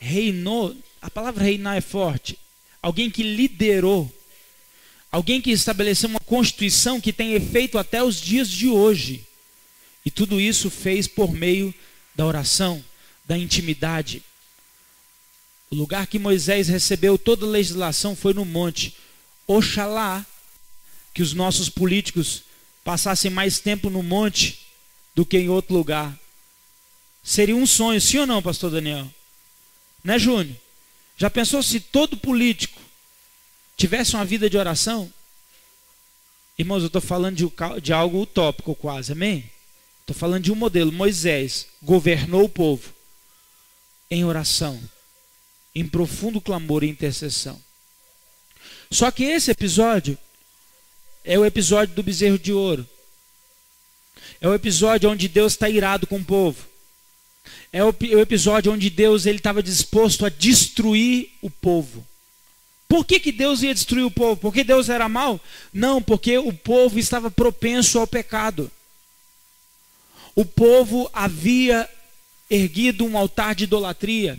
reinou, 0.00 0.76
a 1.00 1.08
palavra 1.08 1.44
reinar 1.44 1.76
é 1.76 1.80
forte, 1.80 2.36
alguém 2.82 3.08
que 3.08 3.22
liderou, 3.22 4.12
alguém 5.12 5.40
que 5.40 5.52
estabeleceu 5.52 6.08
uma 6.08 6.18
constituição 6.18 7.00
que 7.00 7.12
tem 7.12 7.34
efeito 7.34 7.78
até 7.78 8.02
os 8.02 8.20
dias 8.20 8.48
de 8.48 8.66
hoje. 8.66 9.24
E 10.04 10.10
tudo 10.10 10.40
isso 10.40 10.68
fez 10.70 11.06
por 11.06 11.32
meio 11.32 11.72
da 12.16 12.26
oração, 12.26 12.84
da 13.24 13.38
intimidade. 13.38 14.24
O 15.70 15.76
lugar 15.76 16.08
que 16.08 16.18
Moisés 16.18 16.66
recebeu 16.66 17.16
toda 17.16 17.46
a 17.46 17.48
legislação 17.48 18.16
foi 18.16 18.34
no 18.34 18.44
monte. 18.44 18.96
Oxalá 19.46 20.26
que 21.14 21.22
os 21.22 21.32
nossos 21.32 21.68
políticos 21.68 22.42
passassem 22.82 23.30
mais 23.30 23.60
tempo 23.60 23.88
no 23.88 24.02
monte 24.02 24.69
do 25.14 25.24
que 25.24 25.38
em 25.38 25.48
outro 25.48 25.74
lugar. 25.74 26.18
Seria 27.22 27.56
um 27.56 27.66
sonho, 27.66 28.00
sim 28.00 28.18
ou 28.18 28.26
não, 28.26 28.42
pastor 28.42 28.70
Daniel? 28.70 29.08
Né, 30.02 30.18
Júnior? 30.18 30.56
Já 31.16 31.28
pensou 31.28 31.62
se 31.62 31.80
todo 31.80 32.16
político 32.16 32.80
tivesse 33.76 34.14
uma 34.14 34.24
vida 34.24 34.48
de 34.48 34.56
oração? 34.56 35.12
Irmãos, 36.58 36.80
eu 36.80 36.86
estou 36.86 37.00
falando 37.00 37.36
de, 37.36 37.80
de 37.82 37.92
algo 37.92 38.22
utópico 38.22 38.74
quase, 38.74 39.12
amém? 39.12 39.50
Estou 40.00 40.14
falando 40.14 40.44
de 40.44 40.52
um 40.52 40.56
modelo. 40.56 40.90
Moisés 40.92 41.66
governou 41.82 42.44
o 42.44 42.48
povo 42.48 42.92
em 44.10 44.24
oração, 44.24 44.82
em 45.74 45.86
profundo 45.86 46.40
clamor 46.40 46.82
e 46.82 46.88
intercessão. 46.88 47.60
Só 48.90 49.10
que 49.10 49.22
esse 49.22 49.50
episódio 49.50 50.18
é 51.24 51.38
o 51.38 51.44
episódio 51.44 51.94
do 51.94 52.02
bezerro 52.02 52.38
de 52.38 52.52
ouro. 52.52 52.86
É 54.40 54.48
o 54.48 54.54
episódio 54.54 55.10
onde 55.10 55.28
Deus 55.28 55.52
está 55.52 55.68
irado 55.68 56.06
com 56.06 56.16
o 56.16 56.24
povo. 56.24 56.70
É 57.72 57.84
o, 57.84 57.88
o 57.88 58.20
episódio 58.20 58.72
onde 58.72 58.90
Deus 58.90 59.26
ele 59.26 59.38
estava 59.38 59.62
disposto 59.62 60.26
a 60.26 60.28
destruir 60.28 61.30
o 61.40 61.48
povo. 61.48 62.06
Por 62.88 63.04
que, 63.04 63.20
que 63.20 63.30
Deus 63.30 63.62
ia 63.62 63.72
destruir 63.72 64.04
o 64.04 64.10
povo? 64.10 64.36
Porque 64.36 64.64
Deus 64.64 64.88
era 64.88 65.08
mau? 65.08 65.40
Não, 65.72 66.02
porque 66.02 66.36
o 66.38 66.52
povo 66.52 66.98
estava 66.98 67.30
propenso 67.30 68.00
ao 68.00 68.06
pecado. 68.06 68.68
O 70.34 70.44
povo 70.44 71.08
havia 71.12 71.88
erguido 72.50 73.04
um 73.04 73.16
altar 73.16 73.54
de 73.54 73.64
idolatria. 73.64 74.36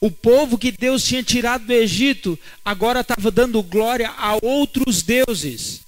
O 0.00 0.10
povo 0.10 0.58
que 0.58 0.70
Deus 0.70 1.02
tinha 1.02 1.22
tirado 1.22 1.64
do 1.64 1.72
Egito 1.72 2.38
agora 2.62 3.00
estava 3.00 3.30
dando 3.30 3.62
glória 3.62 4.10
a 4.10 4.36
outros 4.42 5.02
deuses. 5.02 5.85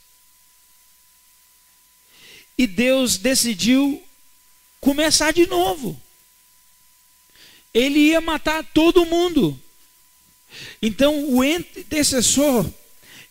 E 2.59 2.67
Deus 2.67 3.17
decidiu 3.17 4.03
começar 4.81 5.33
de 5.33 5.47
novo. 5.47 5.99
Ele 7.73 8.01
ia 8.01 8.21
matar 8.21 8.65
todo 8.75 9.07
mundo. 9.07 9.59
Então, 10.83 11.31
o 11.31 11.45
intercessor, 11.45 12.69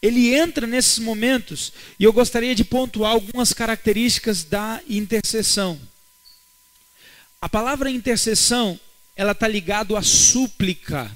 ele 0.02 0.34
entra 0.34 0.66
nesses 0.66 1.00
momentos, 1.00 1.74
e 2.00 2.04
eu 2.06 2.14
gostaria 2.14 2.56
de 2.56 2.64
pontuar 2.64 3.12
algumas 3.12 3.52
características 3.52 4.44
da 4.44 4.82
intercessão. 4.88 5.80
A 7.42 7.50
palavra 7.50 7.90
intercessão, 7.90 8.80
ela 9.16 9.32
está 9.32 9.48
ligado 9.48 9.98
à 9.98 10.02
súplica. 10.02 11.16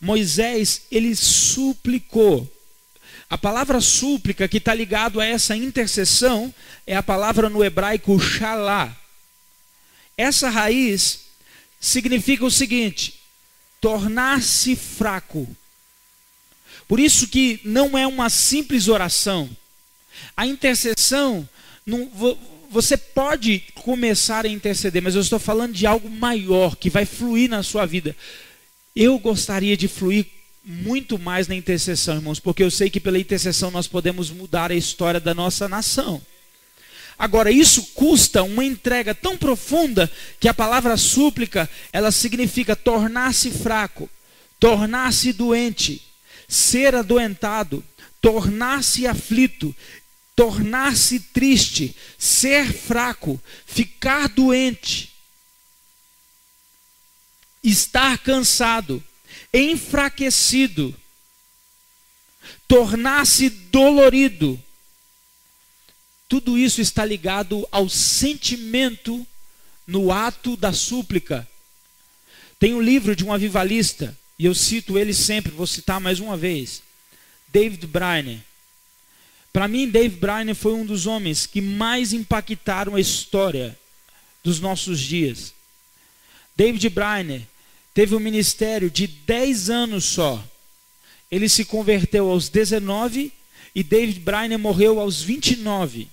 Moisés, 0.00 0.82
ele 0.90 1.14
suplicou. 1.14 2.52
A 3.30 3.36
palavra 3.36 3.80
súplica 3.80 4.48
que 4.48 4.56
está 4.56 4.72
ligado 4.72 5.20
a 5.20 5.26
essa 5.26 5.54
intercessão 5.54 6.52
é 6.86 6.96
a 6.96 7.02
palavra 7.02 7.50
no 7.50 7.62
hebraico 7.62 8.18
shalá. 8.18 8.96
Essa 10.16 10.48
raiz 10.48 11.20
significa 11.78 12.44
o 12.44 12.50
seguinte: 12.50 13.20
tornar-se 13.80 14.74
fraco. 14.74 15.46
Por 16.86 16.98
isso 16.98 17.28
que 17.28 17.60
não 17.64 17.98
é 17.98 18.06
uma 18.06 18.30
simples 18.30 18.88
oração. 18.88 19.48
A 20.34 20.46
intercessão, 20.46 21.46
não, 21.84 22.10
você 22.70 22.96
pode 22.96 23.62
começar 23.74 24.46
a 24.46 24.48
interceder, 24.48 25.02
mas 25.02 25.14
eu 25.14 25.20
estou 25.20 25.38
falando 25.38 25.74
de 25.74 25.86
algo 25.86 26.08
maior 26.08 26.76
que 26.76 26.88
vai 26.88 27.04
fluir 27.04 27.50
na 27.50 27.62
sua 27.62 27.84
vida. 27.84 28.16
Eu 28.96 29.18
gostaria 29.18 29.76
de 29.76 29.86
fluir 29.86 30.26
muito 30.70 31.18
mais 31.18 31.48
na 31.48 31.54
intercessão, 31.54 32.16
irmãos, 32.16 32.38
porque 32.38 32.62
eu 32.62 32.70
sei 32.70 32.90
que 32.90 33.00
pela 33.00 33.18
intercessão 33.18 33.70
nós 33.70 33.86
podemos 33.86 34.30
mudar 34.30 34.70
a 34.70 34.74
história 34.74 35.18
da 35.18 35.32
nossa 35.32 35.66
nação. 35.66 36.20
Agora, 37.18 37.50
isso 37.50 37.82
custa 37.94 38.42
uma 38.42 38.62
entrega 38.62 39.14
tão 39.14 39.34
profunda 39.34 40.10
que 40.38 40.46
a 40.46 40.52
palavra 40.52 40.98
súplica, 40.98 41.68
ela 41.90 42.12
significa 42.12 42.76
tornar-se 42.76 43.50
fraco, 43.50 44.10
tornar-se 44.60 45.32
doente, 45.32 46.02
ser 46.46 46.94
adoentado, 46.94 47.82
tornar-se 48.20 49.06
aflito, 49.06 49.74
tornar-se 50.36 51.18
triste, 51.18 51.96
ser 52.18 52.74
fraco, 52.74 53.40
ficar 53.64 54.28
doente, 54.28 55.14
estar 57.64 58.18
cansado, 58.18 59.02
enfraquecido, 59.52 60.94
tornar-se 62.66 63.48
dolorido. 63.48 64.62
Tudo 66.28 66.58
isso 66.58 66.80
está 66.80 67.04
ligado 67.04 67.66
ao 67.72 67.88
sentimento 67.88 69.26
no 69.86 70.12
ato 70.12 70.56
da 70.56 70.72
súplica. 70.72 71.48
Tem 72.58 72.74
um 72.74 72.82
livro 72.82 73.16
de 73.16 73.24
um 73.24 73.32
avivalista, 73.32 74.16
e 74.38 74.44
eu 74.44 74.54
cito 74.54 74.98
ele 74.98 75.14
sempre, 75.14 75.50
vou 75.50 75.66
citar 75.66 76.00
mais 76.00 76.20
uma 76.20 76.36
vez. 76.36 76.82
David 77.48 77.86
Briner. 77.86 78.40
Para 79.52 79.66
mim, 79.66 79.88
David 79.88 80.20
Briner 80.20 80.54
foi 80.54 80.74
um 80.74 80.84
dos 80.84 81.06
homens 81.06 81.46
que 81.46 81.60
mais 81.60 82.12
impactaram 82.12 82.94
a 82.94 83.00
história 83.00 83.78
dos 84.44 84.60
nossos 84.60 85.00
dias. 85.00 85.54
David 86.54 86.90
Briner 86.90 87.47
teve 87.98 88.14
um 88.14 88.20
ministério 88.20 88.88
de 88.88 89.08
10 89.08 89.70
anos 89.70 90.04
só. 90.04 90.40
Ele 91.28 91.48
se 91.48 91.64
converteu 91.64 92.30
aos 92.30 92.48
19 92.48 93.32
e 93.74 93.82
David 93.82 94.20
Briner 94.20 94.56
morreu 94.56 95.00
aos 95.00 95.20
29. 95.20 96.06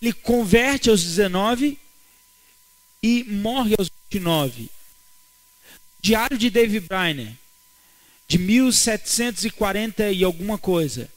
Ele 0.00 0.12
converte 0.12 0.88
aos 0.88 1.02
19 1.02 1.76
e 3.02 3.24
morre 3.24 3.74
aos 3.80 3.90
29. 4.12 4.70
Diário 6.00 6.38
de 6.38 6.48
David 6.48 6.86
Briner, 6.86 7.32
de 8.28 8.38
1740 8.38 10.12
e 10.12 10.22
alguma 10.22 10.56
coisa. 10.56 11.10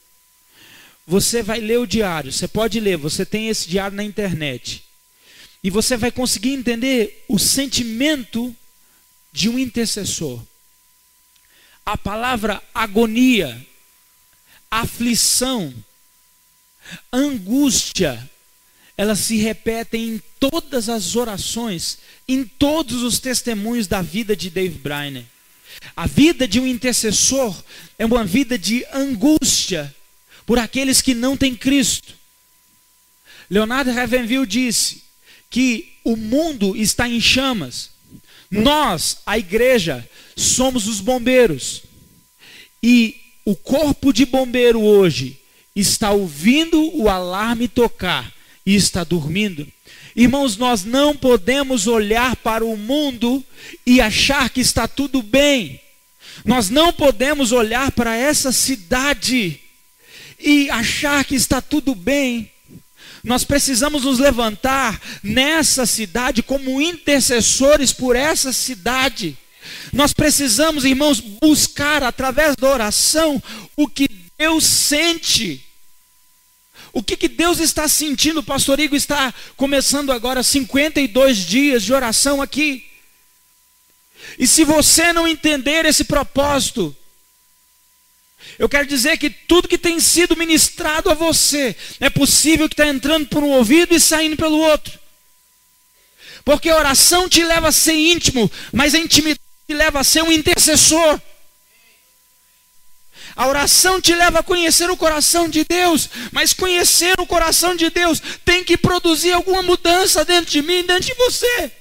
Você 1.06 1.44
vai 1.44 1.60
ler 1.60 1.78
o 1.78 1.86
diário, 1.86 2.32
você 2.32 2.48
pode 2.48 2.80
ler, 2.80 2.98
você 2.98 3.24
tem 3.24 3.50
esse 3.50 3.70
diário 3.70 3.96
na 3.96 4.04
internet. 4.04 4.84
E 5.64 5.70
você 5.70 5.96
vai 5.96 6.10
conseguir 6.10 6.54
entender 6.54 7.24
o 7.28 7.38
sentimento 7.38 8.56
de 9.34 9.50
um 9.50 9.58
intercessor. 9.58 10.40
A 11.86 11.98
palavra 11.98 12.62
agonia, 12.74 13.66
aflição, 14.70 15.74
angústia, 17.12 18.30
elas 18.96 19.20
se 19.20 19.38
repetem 19.38 20.10
em 20.16 20.22
todas 20.40 20.88
as 20.88 21.16
orações, 21.16 21.98
em 22.28 22.46
todos 22.46 23.02
os 23.02 23.20
testemunhos 23.20 23.88
da 23.88 24.02
vida 24.02 24.36
de 24.36 24.50
Dave 24.52 24.78
Briner. 24.78 25.26
A 25.96 26.06
vida 26.06 26.48
de 26.48 26.60
um 26.60 26.68
intercessor 26.68 27.62
é 27.98 28.06
uma 28.06 28.24
vida 28.24 28.58
de 28.58 28.86
angústia 28.94 29.94
por 30.46 30.60
aqueles 30.60 31.02
que 31.02 31.16
não 31.16 31.36
têm 31.36 31.56
Cristo. 31.56 32.14
Leonardo 33.50 33.92
Ravenville 33.92 34.46
disse 34.46 35.04
que 35.50 35.94
o 36.04 36.16
mundo 36.16 36.76
está 36.76 37.08
em 37.10 37.20
chamas, 37.20 37.90
nós, 38.62 39.18
a 39.26 39.38
igreja, 39.38 40.08
somos 40.36 40.88
os 40.88 41.00
bombeiros. 41.00 41.84
E 42.82 43.16
o 43.46 43.56
corpo 43.56 44.14
de 44.14 44.26
bombeiro 44.26 44.82
hoje 44.82 45.40
está 45.76 46.12
ouvindo 46.12 46.96
o 46.96 47.10
alarme 47.10 47.68
tocar 47.68 48.32
e 48.66 48.76
está 48.76 49.04
dormindo. 49.04 49.68
Irmãos, 50.16 50.58
nós 50.58 50.86
não 50.86 51.16
podemos 51.16 51.88
olhar 51.88 52.36
para 52.36 52.64
o 52.64 52.78
mundo 52.78 53.44
e 53.86 54.00
achar 54.00 54.50
que 54.50 54.62
está 54.62 54.88
tudo 54.88 55.24
bem. 55.24 55.82
Nós 56.46 56.70
não 56.70 56.94
podemos 56.94 57.52
olhar 57.52 57.92
para 57.92 58.16
essa 58.16 58.52
cidade 58.52 59.60
e 60.40 60.70
achar 60.70 61.26
que 61.26 61.36
está 61.36 61.62
tudo 61.62 61.96
bem. 61.96 62.52
Nós 63.24 63.46
precisamos 63.46 64.04
nos 64.04 64.20
levantar 64.20 65.02
nessa 65.24 65.86
cidade 65.86 66.44
como 66.44 66.82
intercessores 66.82 67.94
por 67.94 68.18
essa 68.18 68.52
cidade. 68.52 69.38
Nós 69.94 70.12
precisamos, 70.12 70.84
irmãos, 70.84 71.22
buscar 71.22 72.04
através 72.04 72.56
da 72.58 72.70
oração 72.70 73.42
o 73.78 73.88
que 73.88 74.10
Deus 74.38 74.66
sente. 74.66 75.66
O 76.92 77.02
que, 77.02 77.16
que 77.16 77.30
Deus 77.30 77.60
está 77.60 77.88
sentindo? 77.88 78.42
O 78.42 78.44
pastor 78.44 78.80
Igor 78.80 78.98
está 78.98 79.34
começando 79.56 80.12
agora 80.12 80.44
52 80.44 81.38
dias 81.38 81.82
de 81.82 81.94
oração 81.94 82.42
aqui. 82.42 82.86
E 84.38 84.46
se 84.46 84.66
você 84.66 85.14
não 85.14 85.28
entender 85.28 85.86
esse 85.86 86.04
propósito, 86.04 86.96
eu 88.60 88.70
quero 88.70 88.86
dizer 88.86 89.18
que 89.18 89.30
tudo 89.30 89.68
que 89.68 89.78
tem 89.78 90.00
sido 90.00 90.36
ministrado 90.36 91.10
a 91.10 91.14
você 91.14 91.76
é 92.00 92.10
possível 92.10 92.70
que 92.70 92.74
está 92.74 92.88
entrando 92.88 93.28
por 93.28 93.44
um 93.44 93.52
ouvido 93.52 93.94
e 93.94 94.00
saindo 94.00 94.38
pelo 94.38 94.58
outro. 94.58 95.00
Porque 96.46 96.70
a 96.70 96.78
oração 96.78 97.30
te 97.30 97.44
leva 97.44 97.70
a 97.70 97.72
ser 97.72 97.94
íntimo, 97.94 98.52
mas 98.72 98.94
a 98.94 99.00
intimidade 99.00 99.40
te 99.68 99.74
leva 99.74 100.00
a 100.00 100.04
ser 100.04 100.24
um 100.24 100.32
intercessor. 100.32 101.20
A 103.36 103.48
oração 103.48 104.00
te 104.00 104.14
leva 104.14 104.40
a 104.40 104.44
conhecer 104.44 104.90
o 104.92 104.98
coração 104.98 105.50
de 105.50 105.64
Deus, 105.64 106.10
mas 106.32 106.54
conhecer 106.54 107.20
o 107.20 107.26
coração 107.26 107.76
de 107.76 107.90
Deus 107.90 108.22
tem 108.46 108.64
que 108.64 108.78
produzir 108.78 109.32
alguma 109.32 109.64
mudança 109.64 110.24
dentro 110.24 110.52
de 110.52 110.62
mim, 110.62 110.86
dentro 110.86 111.06
de 111.06 111.14
você. 111.16 111.72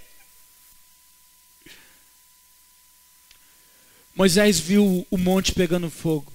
Moisés 4.15 4.59
viu 4.59 5.07
o 5.11 5.19
monte 5.19 5.53
pegando 5.53 5.91
fogo. 5.91 6.32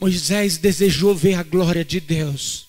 Moisés 0.00 0.56
desejou 0.56 1.14
ver 1.14 1.34
a 1.34 1.42
glória 1.42 1.84
de 1.84 2.00
Deus. 2.00 2.66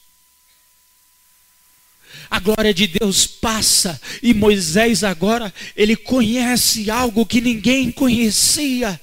A 2.30 2.40
glória 2.40 2.74
de 2.74 2.88
Deus 2.88 3.26
passa 3.26 4.00
e 4.22 4.34
Moisés 4.34 5.04
agora 5.04 5.54
ele 5.76 5.96
conhece 5.96 6.92
algo 6.92 7.26
que 7.26 7.40
ninguém 7.40 7.90
conhecia. 7.90 9.00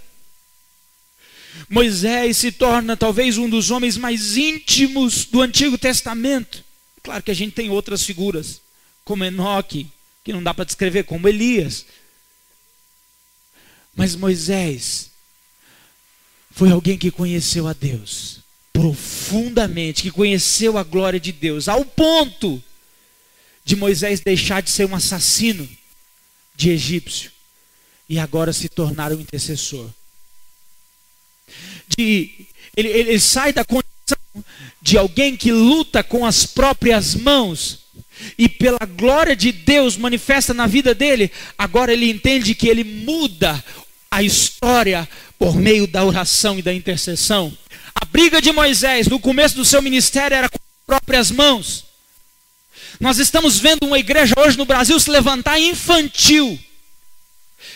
Moisés 1.71 2.37
se 2.37 2.53
torna 2.53 2.97
talvez 2.97 3.39
um 3.39 3.49
dos 3.49 3.71
homens 3.71 3.97
mais 3.97 4.37
íntimos 4.37 5.25
do 5.25 5.41
Antigo 5.41 5.79
Testamento. 5.79 6.63
Claro 7.03 7.23
que 7.23 7.31
a 7.31 7.35
gente 7.35 7.53
tem 7.53 7.71
outras 7.71 8.03
figuras, 8.03 8.61
como 9.05 9.25
Enoque, 9.25 9.91
que 10.23 10.33
não 10.33 10.43
dá 10.43 10.53
para 10.53 10.65
descrever, 10.65 11.05
como 11.05 11.29
Elias. 11.29 11.87
Mas 13.95 14.15
Moisés 14.15 15.11
foi 16.59 16.73
alguém 16.73 16.99
que 16.99 17.13
conheceu 17.13 17.69
a 17.69 17.73
Deus 17.73 18.41
profundamente, 18.73 20.03
que 20.03 20.11
conheceu 20.11 20.77
a 20.77 20.83
glória 20.83 21.21
de 21.21 21.31
Deus, 21.31 21.69
ao 21.69 21.85
ponto 21.85 22.61
de 23.65 23.77
Moisés 23.77 24.19
deixar 24.19 24.61
de 24.61 24.69
ser 24.69 24.85
um 24.85 24.95
assassino 24.97 25.69
de 26.57 26.71
egípcio 26.71 27.31
e 28.09 28.19
agora 28.19 28.53
se 28.53 28.69
tornar 28.69 29.13
um 29.13 29.21
intercessor. 29.21 29.89
De, 31.97 32.49
ele, 32.77 32.89
ele 32.89 33.21
sai 33.21 33.53
da 33.53 33.65
condição 33.65 34.19
de 34.83 34.99
alguém 34.99 35.37
que 35.37 35.53
luta 35.53 36.03
com 36.03 36.27
as 36.27 36.45
próprias 36.45 37.15
mãos 37.15 37.85
e 38.37 38.49
pela 38.49 38.85
glória 38.85 39.37
de 39.37 39.53
Deus 39.53 39.97
manifesta 39.97 40.53
na 40.53 40.67
vida 40.67 40.93
dele, 40.93 41.31
agora 41.57 41.93
ele 41.93 42.11
entende 42.11 42.53
que 42.53 42.67
ele 42.67 42.83
muda 42.83 43.63
a 44.11 44.23
história 44.23 45.09
por 45.39 45.55
meio 45.57 45.87
da 45.87 46.05
oração 46.05 46.59
e 46.59 46.63
da 46.63 46.73
intercessão. 46.73 47.57
A 47.95 48.05
briga 48.05 48.41
de 48.41 48.53
Moisés 48.53 49.07
no 49.07 49.21
começo 49.21 49.57
do 49.57 49.65
seu 49.65 49.83
ministério 49.83 50.37
era 50.37 50.49
com 50.49 50.57
as 50.57 50.87
próprias 50.87 51.31
mãos. 51.31 51.85
Nós 53.01 53.19
estamos 53.19 53.59
vendo 53.59 53.87
uma 53.87 53.99
igreja 53.99 54.35
hoje 54.37 54.57
no 54.57 54.65
Brasil 54.65 54.99
se 54.99 55.11
levantar 55.11 55.59
infantil, 55.59 56.59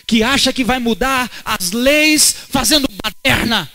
que 0.06 0.22
acha 0.22 0.52
que 0.52 0.64
vai 0.64 0.78
mudar 0.78 1.30
as 1.44 1.70
leis 1.70 2.34
fazendo 2.48 2.88
baderna. 3.02 3.70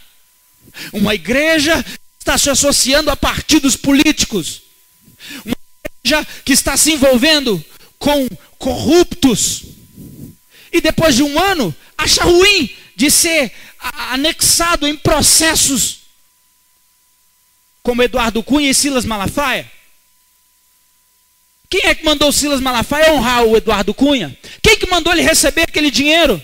Uma 0.92 1.16
igreja 1.16 1.84
está 2.20 2.38
se 2.38 2.50
associando 2.50 3.10
a 3.10 3.16
partidos 3.16 3.76
políticos. 3.76 4.62
Uma 5.46 5.56
igreja 6.04 6.28
que 6.44 6.54
está 6.54 6.76
se 6.76 6.92
envolvendo 6.92 7.64
com 7.98 8.28
corruptos. 8.58 9.64
E 10.72 10.82
depois 10.82 11.16
de 11.16 11.24
um 11.24 11.40
ano, 11.40 11.76
acha 11.98 12.24
ruim 12.24 12.76
de 12.96 13.10
ser 13.12 13.52
anexado 13.80 14.88
em 14.88 14.96
processos 14.96 16.00
como 17.84 18.04
Eduardo 18.04 18.44
Cunha 18.44 18.70
e 18.70 18.74
Silas 18.74 19.06
Malafaia? 19.06 19.72
Quem 21.70 21.86
é 21.86 21.96
que 21.96 22.04
mandou 22.04 22.32
Silas 22.32 22.60
Malafaia 22.60 23.14
honrar 23.14 23.44
o 23.44 23.56
Eduardo 23.56 23.94
Cunha? 23.94 24.38
Quem 24.62 24.78
que 24.78 24.90
mandou 24.90 25.14
ele 25.14 25.22
receber 25.22 25.62
aquele 25.62 25.92
dinheiro? 25.92 26.42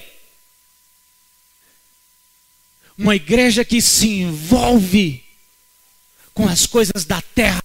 Uma 2.97 3.15
igreja 3.15 3.65
que 3.65 3.81
se 3.81 4.07
envolve 4.07 5.23
com 6.33 6.47
as 6.47 6.65
coisas 6.65 7.05
da 7.05 7.21
terra. 7.21 7.63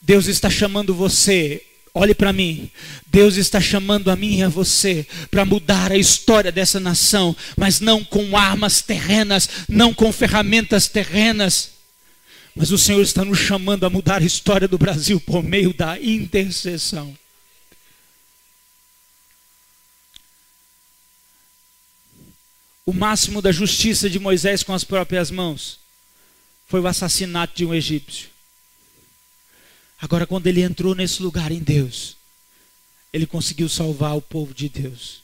Deus 0.00 0.26
está 0.26 0.48
chamando 0.48 0.94
você 0.94 1.64
Olhe 1.98 2.14
para 2.14 2.30
mim. 2.30 2.70
Deus 3.06 3.36
está 3.36 3.58
chamando 3.58 4.10
a 4.10 4.16
mim 4.16 4.40
e 4.40 4.42
a 4.42 4.50
você 4.50 5.06
para 5.30 5.46
mudar 5.46 5.90
a 5.90 5.96
história 5.96 6.52
dessa 6.52 6.78
nação, 6.78 7.34
mas 7.56 7.80
não 7.80 8.04
com 8.04 8.36
armas 8.36 8.82
terrenas, 8.82 9.48
não 9.66 9.94
com 9.94 10.12
ferramentas 10.12 10.88
terrenas. 10.88 11.70
Mas 12.54 12.70
o 12.70 12.76
Senhor 12.76 13.00
está 13.00 13.24
nos 13.24 13.38
chamando 13.38 13.86
a 13.86 13.88
mudar 13.88 14.20
a 14.20 14.26
história 14.26 14.68
do 14.68 14.76
Brasil 14.76 15.18
por 15.18 15.42
meio 15.42 15.72
da 15.72 15.98
intercessão. 15.98 17.16
O 22.84 22.92
máximo 22.92 23.40
da 23.40 23.50
justiça 23.50 24.10
de 24.10 24.18
Moisés 24.18 24.62
com 24.62 24.74
as 24.74 24.84
próprias 24.84 25.30
mãos 25.30 25.80
foi 26.68 26.78
o 26.80 26.86
assassinato 26.86 27.56
de 27.56 27.64
um 27.64 27.72
egípcio. 27.72 28.35
Agora, 30.00 30.26
quando 30.26 30.46
ele 30.46 30.62
entrou 30.62 30.94
nesse 30.94 31.22
lugar 31.22 31.50
em 31.50 31.60
Deus, 31.60 32.16
ele 33.12 33.26
conseguiu 33.26 33.68
salvar 33.68 34.16
o 34.16 34.20
povo 34.22 34.52
de 34.52 34.68
Deus. 34.68 35.22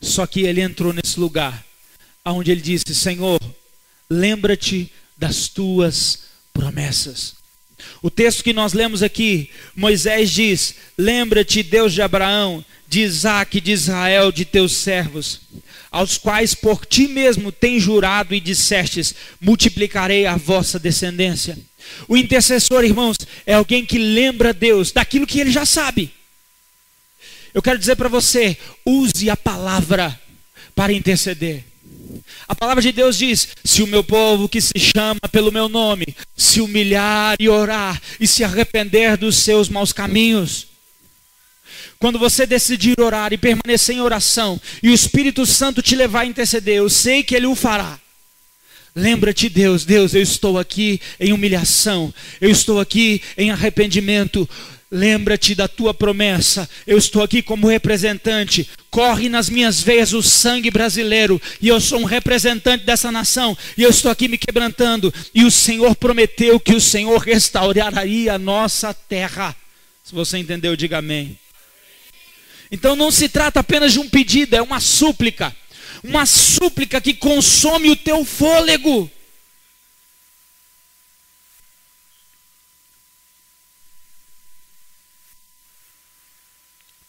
Só 0.00 0.26
que 0.26 0.40
ele 0.40 0.60
entrou 0.60 0.92
nesse 0.92 1.18
lugar, 1.18 1.64
onde 2.24 2.50
ele 2.50 2.60
disse: 2.60 2.94
Senhor, 2.94 3.40
lembra-te 4.08 4.92
das 5.16 5.48
tuas 5.48 6.24
promessas. 6.52 7.36
O 8.02 8.10
texto 8.10 8.42
que 8.42 8.52
nós 8.52 8.72
lemos 8.72 9.02
aqui, 9.02 9.50
Moisés 9.74 10.30
diz: 10.30 10.74
Lembra-te, 10.96 11.62
Deus 11.62 11.92
de 11.92 12.02
Abraão, 12.02 12.64
de 12.88 13.00
Isaac, 13.00 13.60
de 13.60 13.72
Israel, 13.72 14.32
de 14.32 14.44
teus 14.44 14.76
servos, 14.76 15.40
aos 15.90 16.16
quais 16.16 16.54
por 16.54 16.86
ti 16.86 17.08
mesmo 17.08 17.52
tem 17.52 17.78
jurado 17.78 18.34
e 18.34 18.40
dissestes: 18.40 19.14
Multiplicarei 19.40 20.26
a 20.26 20.36
vossa 20.36 20.78
descendência. 20.78 21.58
O 22.06 22.16
intercessor, 22.16 22.84
irmãos, 22.84 23.16
é 23.46 23.54
alguém 23.54 23.84
que 23.84 23.98
lembra 23.98 24.52
Deus 24.52 24.92
daquilo 24.92 25.26
que 25.26 25.40
ele 25.40 25.50
já 25.50 25.64
sabe. 25.64 26.12
Eu 27.52 27.62
quero 27.62 27.78
dizer 27.78 27.96
para 27.96 28.08
você: 28.08 28.56
use 28.84 29.28
a 29.30 29.36
palavra 29.36 30.18
para 30.74 30.92
interceder. 30.92 31.64
A 32.46 32.54
palavra 32.54 32.82
de 32.82 32.92
Deus 32.92 33.18
diz: 33.18 33.48
se 33.64 33.82
o 33.82 33.86
meu 33.86 34.02
povo 34.02 34.48
que 34.48 34.60
se 34.60 34.78
chama 34.78 35.20
pelo 35.30 35.52
meu 35.52 35.68
nome 35.68 36.16
se 36.36 36.60
humilhar 36.60 37.36
e 37.38 37.48
orar 37.48 38.00
e 38.18 38.26
se 38.26 38.44
arrepender 38.44 39.16
dos 39.16 39.36
seus 39.36 39.68
maus 39.68 39.92
caminhos, 39.92 40.68
quando 41.98 42.18
você 42.18 42.46
decidir 42.46 43.00
orar 43.00 43.32
e 43.32 43.38
permanecer 43.38 43.96
em 43.96 44.00
oração, 44.00 44.60
e 44.82 44.88
o 44.88 44.94
Espírito 44.94 45.44
Santo 45.44 45.82
te 45.82 45.96
levar 45.96 46.20
a 46.20 46.26
interceder, 46.26 46.76
eu 46.76 46.88
sei 46.88 47.22
que 47.22 47.34
Ele 47.34 47.46
o 47.46 47.54
fará. 47.54 47.98
Lembra-te, 48.98 49.48
Deus, 49.48 49.84
Deus, 49.84 50.12
eu 50.12 50.20
estou 50.20 50.58
aqui 50.58 51.00
em 51.20 51.32
humilhação, 51.32 52.12
eu 52.40 52.50
estou 52.50 52.80
aqui 52.80 53.22
em 53.36 53.52
arrependimento. 53.52 54.48
Lembra-te 54.90 55.54
da 55.54 55.68
tua 55.68 55.94
promessa, 55.94 56.68
eu 56.84 56.98
estou 56.98 57.22
aqui 57.22 57.40
como 57.40 57.68
representante. 57.68 58.68
Corre 58.90 59.28
nas 59.28 59.48
minhas 59.48 59.80
veias 59.80 60.12
o 60.12 60.20
sangue 60.20 60.68
brasileiro, 60.68 61.40
e 61.60 61.68
eu 61.68 61.80
sou 61.80 62.00
um 62.00 62.04
representante 62.04 62.84
dessa 62.84 63.12
nação, 63.12 63.56
e 63.76 63.84
eu 63.84 63.90
estou 63.90 64.10
aqui 64.10 64.26
me 64.26 64.36
quebrantando. 64.36 65.14
E 65.32 65.44
o 65.44 65.50
Senhor 65.50 65.94
prometeu 65.94 66.58
que 66.58 66.74
o 66.74 66.80
Senhor 66.80 67.18
restauraria 67.18 68.32
a 68.32 68.38
nossa 68.38 68.92
terra. 68.92 69.54
Se 70.02 70.12
você 70.12 70.38
entendeu, 70.38 70.74
diga 70.74 70.98
amém. 70.98 71.38
Então 72.72 72.96
não 72.96 73.12
se 73.12 73.28
trata 73.28 73.60
apenas 73.60 73.92
de 73.92 74.00
um 74.00 74.08
pedido, 74.08 74.56
é 74.56 74.62
uma 74.62 74.80
súplica 74.80 75.54
uma 76.02 76.26
súplica 76.26 77.00
que 77.00 77.14
consome 77.14 77.90
o 77.90 77.96
teu 77.96 78.24
fôlego. 78.24 79.10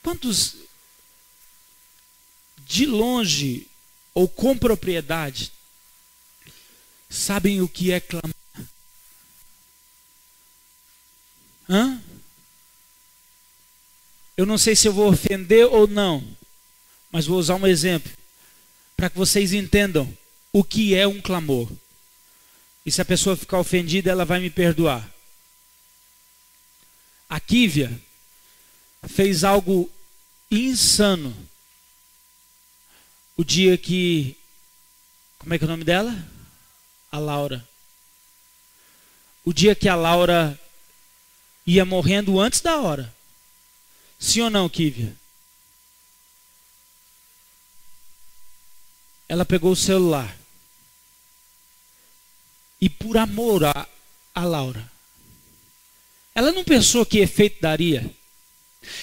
Quantos 0.01 0.55
de 2.59 2.85
longe 2.85 3.67
ou 4.13 4.27
com 4.27 4.57
propriedade 4.57 5.51
sabem 7.09 7.61
o 7.61 7.67
que 7.67 7.91
é 7.91 7.99
clamar? 7.99 8.33
Hã? 11.69 12.01
Eu 14.35 14.45
não 14.45 14.57
sei 14.57 14.75
se 14.75 14.87
eu 14.87 14.93
vou 14.93 15.09
ofender 15.09 15.65
ou 15.65 15.85
não, 15.85 16.25
mas 17.11 17.25
vou 17.25 17.37
usar 17.37 17.55
um 17.55 17.67
exemplo 17.67 18.18
para 18.99 19.09
que 19.09 19.17
vocês 19.17 19.53
entendam 19.53 20.11
o 20.51 20.61
que 20.61 20.93
é 20.93 21.07
um 21.07 21.21
clamor. 21.21 21.71
E 22.85 22.91
se 22.91 23.01
a 23.01 23.05
pessoa 23.05 23.37
ficar 23.37 23.57
ofendida, 23.57 24.11
ela 24.11 24.25
vai 24.25 24.41
me 24.41 24.49
perdoar. 24.49 25.09
A 27.29 27.39
Kívia 27.39 27.97
fez 29.07 29.45
algo 29.45 29.89
insano. 30.51 31.33
O 33.37 33.43
dia 33.45 33.77
que. 33.77 34.35
Como 35.37 35.53
é 35.53 35.57
que 35.57 35.63
é 35.63 35.67
o 35.67 35.69
nome 35.69 35.85
dela? 35.85 36.13
A 37.09 37.19
Laura. 37.19 37.65
O 39.45 39.53
dia 39.53 39.73
que 39.75 39.87
a 39.87 39.95
Laura 39.95 40.59
ia 41.65 41.85
morrendo 41.85 42.37
antes 42.37 42.59
da 42.59 42.77
hora. 42.81 43.15
Sim 44.19 44.41
ou 44.41 44.49
não, 44.49 44.67
Kívia? 44.67 45.15
Ela 49.29 49.45
pegou 49.45 49.71
o 49.71 49.75
celular 49.75 50.35
e 52.81 52.89
por 52.89 53.17
amor 53.17 53.63
a, 53.65 53.87
a 54.33 54.43
Laura, 54.43 54.89
ela 56.33 56.51
não 56.51 56.63
pensou 56.63 57.05
que 57.05 57.19
efeito 57.19 57.61
daria. 57.61 58.09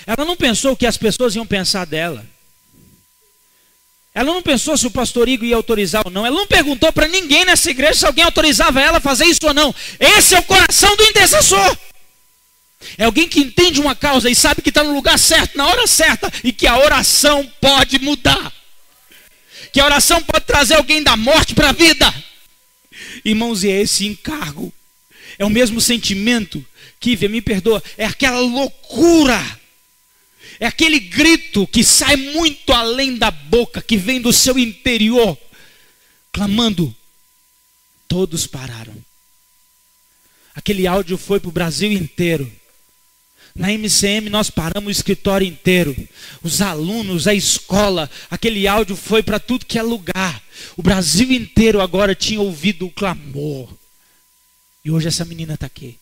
Ela 0.06 0.24
não 0.24 0.36
pensou 0.36 0.72
o 0.72 0.76
que 0.76 0.86
as 0.86 0.96
pessoas 0.96 1.34
iam 1.34 1.46
pensar 1.46 1.84
dela. 1.84 2.26
Ela 4.14 4.32
não 4.32 4.40
pensou 4.40 4.76
se 4.78 4.86
o 4.86 4.90
pastor 4.90 5.28
Igor 5.28 5.46
ia 5.46 5.56
autorizar 5.56 6.02
ou 6.06 6.10
não. 6.10 6.24
Ela 6.24 6.34
não 6.34 6.46
perguntou 6.46 6.90
para 6.90 7.06
ninguém 7.06 7.44
nessa 7.44 7.70
igreja 7.70 8.00
se 8.00 8.06
alguém 8.06 8.24
autorizava 8.24 8.80
ela 8.80 8.96
a 8.96 9.00
fazer 9.00 9.26
isso 9.26 9.46
ou 9.46 9.52
não. 9.52 9.74
Esse 10.00 10.34
é 10.34 10.38
o 10.38 10.44
coração 10.44 10.96
do 10.96 11.04
intercessor. 11.04 11.76
É 12.96 13.04
alguém 13.04 13.28
que 13.28 13.40
entende 13.40 13.78
uma 13.78 13.94
causa 13.94 14.30
e 14.30 14.34
sabe 14.34 14.62
que 14.62 14.70
está 14.70 14.82
no 14.82 14.94
lugar 14.94 15.18
certo, 15.18 15.58
na 15.58 15.66
hora 15.66 15.86
certa, 15.86 16.32
e 16.42 16.52
que 16.52 16.66
a 16.66 16.78
oração 16.78 17.46
pode 17.60 17.98
mudar 17.98 18.55
que 19.76 19.80
a 19.80 19.84
oração 19.84 20.22
pode 20.22 20.46
trazer 20.46 20.72
alguém 20.72 21.02
da 21.02 21.18
morte 21.18 21.54
para 21.54 21.68
a 21.68 21.72
vida. 21.72 22.10
Irmãos, 23.22 23.62
e 23.62 23.68
é 23.68 23.82
esse 23.82 24.06
encargo, 24.06 24.72
é 25.38 25.44
o 25.44 25.50
mesmo 25.50 25.82
sentimento 25.82 26.64
que, 26.98 27.14
me 27.28 27.42
perdoa, 27.42 27.82
é 27.98 28.06
aquela 28.06 28.40
loucura, 28.40 29.38
é 30.58 30.66
aquele 30.66 30.98
grito 30.98 31.66
que 31.66 31.84
sai 31.84 32.16
muito 32.16 32.72
além 32.72 33.18
da 33.18 33.30
boca, 33.30 33.82
que 33.82 33.98
vem 33.98 34.18
do 34.18 34.32
seu 34.32 34.58
interior, 34.58 35.36
clamando. 36.32 36.96
Todos 38.08 38.46
pararam. 38.46 38.96
Aquele 40.54 40.86
áudio 40.86 41.18
foi 41.18 41.38
para 41.38 41.50
o 41.50 41.52
Brasil 41.52 41.92
inteiro. 41.92 42.50
Na 43.56 43.72
MCM 43.72 44.28
nós 44.28 44.50
paramos 44.50 44.88
o 44.88 44.90
escritório 44.90 45.46
inteiro. 45.46 45.96
Os 46.42 46.60
alunos, 46.60 47.26
a 47.26 47.34
escola, 47.34 48.10
aquele 48.30 48.68
áudio 48.68 48.94
foi 48.94 49.22
para 49.22 49.40
tudo 49.40 49.64
que 49.64 49.78
é 49.78 49.82
lugar. 49.82 50.42
O 50.76 50.82
Brasil 50.82 51.32
inteiro 51.32 51.80
agora 51.80 52.14
tinha 52.14 52.40
ouvido 52.40 52.86
o 52.86 52.90
clamor. 52.90 53.68
E 54.84 54.90
hoje 54.90 55.08
essa 55.08 55.24
menina 55.24 55.54
está 55.54 55.66
aqui. 55.66 55.98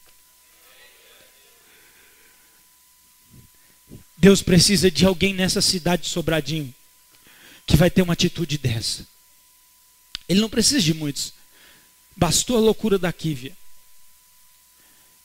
Deus 4.16 4.42
precisa 4.42 4.90
de 4.90 5.06
alguém 5.06 5.32
nessa 5.32 5.62
cidade 5.62 6.02
de 6.02 6.08
Sobradinho 6.08 6.74
que 7.66 7.76
vai 7.76 7.90
ter 7.90 8.02
uma 8.02 8.14
atitude 8.14 8.58
dessa. 8.58 9.06
Ele 10.28 10.40
não 10.40 10.48
precisa 10.48 10.80
de 10.80 10.92
muitos. 10.92 11.32
Bastou 12.16 12.56
a 12.56 12.60
loucura 12.60 12.98
da 12.98 13.12
Kívia. 13.12 13.56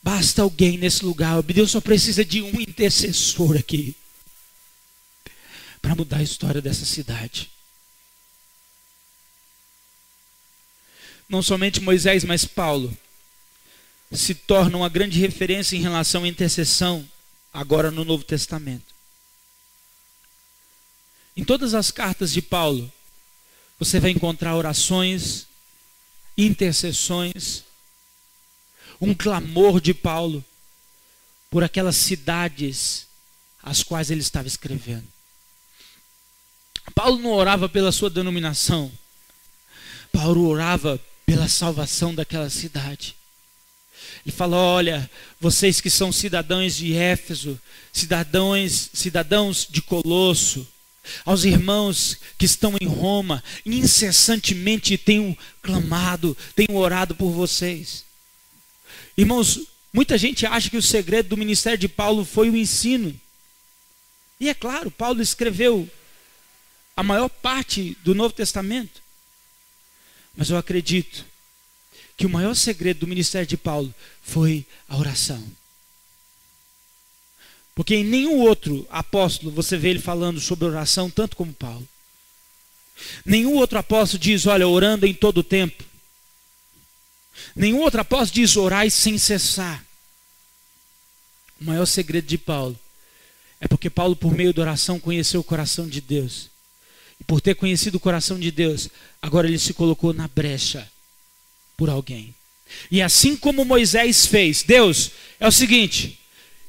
Basta 0.02 0.42
alguém 0.42 0.78
nesse 0.78 1.04
lugar. 1.04 1.42
Deus 1.42 1.70
só 1.70 1.80
precisa 1.80 2.24
de 2.24 2.42
um 2.42 2.60
intercessor 2.60 3.56
aqui 3.56 3.94
para 5.82 5.94
mudar 5.94 6.18
a 6.18 6.22
história 6.22 6.60
dessa 6.60 6.84
cidade. 6.84 7.50
Não 11.28 11.42
somente 11.42 11.80
Moisés, 11.80 12.24
mas 12.24 12.44
Paulo 12.44 12.96
se 14.12 14.34
torna 14.34 14.76
uma 14.76 14.88
grande 14.88 15.20
referência 15.20 15.76
em 15.76 15.80
relação 15.80 16.24
à 16.24 16.28
intercessão 16.28 17.08
agora 17.52 17.90
no 17.90 18.04
Novo 18.04 18.24
Testamento. 18.24 18.94
Em 21.36 21.44
todas 21.44 21.74
as 21.74 21.90
cartas 21.90 22.32
de 22.32 22.42
Paulo, 22.42 22.92
você 23.78 24.00
vai 24.00 24.10
encontrar 24.10 24.56
orações, 24.56 25.46
intercessões, 26.36 27.64
um 29.00 29.14
clamor 29.14 29.80
de 29.80 29.94
Paulo 29.94 30.44
por 31.50 31.64
aquelas 31.64 31.96
cidades 31.96 33.06
às 33.62 33.82
quais 33.82 34.10
ele 34.10 34.20
estava 34.20 34.46
escrevendo. 34.46 35.06
Paulo 36.94 37.18
não 37.18 37.30
orava 37.30 37.68
pela 37.68 37.92
sua 37.92 38.10
denominação, 38.10 38.90
Paulo 40.12 40.46
orava 40.46 41.00
pela 41.24 41.48
salvação 41.48 42.14
daquela 42.14 42.50
cidade. 42.50 43.14
Ele 44.24 44.34
fala: 44.34 44.56
olha, 44.56 45.10
vocês 45.40 45.80
que 45.80 45.90
são 45.90 46.12
cidadãos 46.12 46.76
de 46.76 46.94
Éfeso, 46.94 47.60
cidadãos, 47.92 48.90
cidadãos 48.92 49.66
de 49.68 49.80
Colosso, 49.80 50.66
aos 51.24 51.44
irmãos 51.44 52.18
que 52.36 52.44
estão 52.44 52.76
em 52.80 52.86
Roma, 52.86 53.42
incessantemente 53.64 54.98
tenho 54.98 55.36
clamado, 55.62 56.36
tenho 56.54 56.76
orado 56.76 57.14
por 57.14 57.30
vocês. 57.30 58.04
Irmãos, 59.16 59.60
muita 59.92 60.16
gente 60.16 60.46
acha 60.46 60.70
que 60.70 60.76
o 60.76 60.82
segredo 60.82 61.30
do 61.30 61.36
ministério 61.36 61.78
de 61.78 61.88
Paulo 61.88 62.24
foi 62.24 62.48
o 62.50 62.56
ensino. 62.56 63.18
E 64.38 64.48
é 64.48 64.54
claro, 64.54 64.90
Paulo 64.90 65.20
escreveu 65.20 65.88
a 66.96 67.02
maior 67.02 67.28
parte 67.28 67.96
do 68.02 68.14
Novo 68.14 68.34
Testamento. 68.34 69.02
Mas 70.36 70.50
eu 70.50 70.56
acredito 70.56 71.24
que 72.16 72.26
o 72.26 72.30
maior 72.30 72.54
segredo 72.54 73.00
do 73.00 73.06
ministério 73.06 73.46
de 73.46 73.56
Paulo 73.56 73.94
foi 74.22 74.66
a 74.88 74.96
oração. 74.96 75.42
Porque 77.74 77.94
em 77.94 78.04
nenhum 78.04 78.40
outro 78.40 78.86
apóstolo 78.90 79.50
você 79.50 79.76
vê 79.76 79.88
ele 79.88 80.00
falando 80.00 80.38
sobre 80.40 80.66
oração 80.66 81.08
tanto 81.08 81.36
como 81.36 81.52
Paulo. 81.52 81.88
Nenhum 83.24 83.54
outro 83.54 83.78
apóstolo 83.78 84.22
diz, 84.22 84.46
olha, 84.46 84.68
orando 84.68 85.06
em 85.06 85.14
todo 85.14 85.38
o 85.38 85.44
tempo. 85.44 85.82
Nenhum 87.54 87.80
outro 87.80 88.00
apóstolo 88.00 88.42
diz 88.42 88.56
orai 88.56 88.90
sem 88.90 89.18
cessar. 89.18 89.84
O 91.60 91.64
maior 91.64 91.86
segredo 91.86 92.26
de 92.26 92.38
Paulo 92.38 92.78
é 93.60 93.68
porque 93.68 93.90
Paulo, 93.90 94.16
por 94.16 94.32
meio 94.32 94.54
da 94.54 94.62
oração, 94.62 94.98
conheceu 94.98 95.40
o 95.40 95.44
coração 95.44 95.86
de 95.86 96.00
Deus. 96.00 96.48
E 97.20 97.24
por 97.24 97.40
ter 97.40 97.54
conhecido 97.54 97.96
o 97.96 98.00
coração 98.00 98.38
de 98.38 98.50
Deus, 98.50 98.88
agora 99.20 99.46
ele 99.46 99.58
se 99.58 99.74
colocou 99.74 100.14
na 100.14 100.26
brecha 100.26 100.90
por 101.76 101.90
alguém. 101.90 102.34
E 102.90 103.02
assim 103.02 103.36
como 103.36 103.64
Moisés 103.64 104.24
fez, 104.24 104.62
Deus, 104.62 105.10
é 105.38 105.46
o 105.46 105.52
seguinte: 105.52 106.18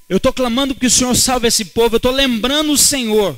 eu 0.09 0.17
estou 0.17 0.33
clamando 0.33 0.75
que 0.75 0.87
o 0.87 0.91
Senhor 0.91 1.15
salve 1.15 1.47
esse 1.47 1.63
povo, 1.65 1.95
eu 1.95 1.97
estou 1.97 2.11
lembrando 2.11 2.73
o 2.73 2.77
Senhor. 2.77 3.37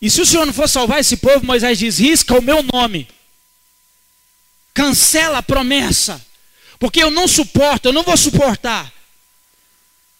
E 0.00 0.10
se 0.10 0.20
o 0.20 0.26
Senhor 0.26 0.46
não 0.46 0.52
for 0.52 0.68
salvar 0.68 1.00
esse 1.00 1.18
povo, 1.18 1.46
Moisés 1.46 1.78
diz: 1.78 1.98
risca 1.98 2.36
o 2.36 2.42
meu 2.42 2.62
nome 2.62 3.06
cancela 4.78 5.38
a 5.38 5.42
promessa, 5.42 6.24
porque 6.78 7.02
eu 7.02 7.10
não 7.10 7.26
suporto, 7.26 7.88
eu 7.88 7.92
não 7.92 8.04
vou 8.04 8.16
suportar 8.16 8.94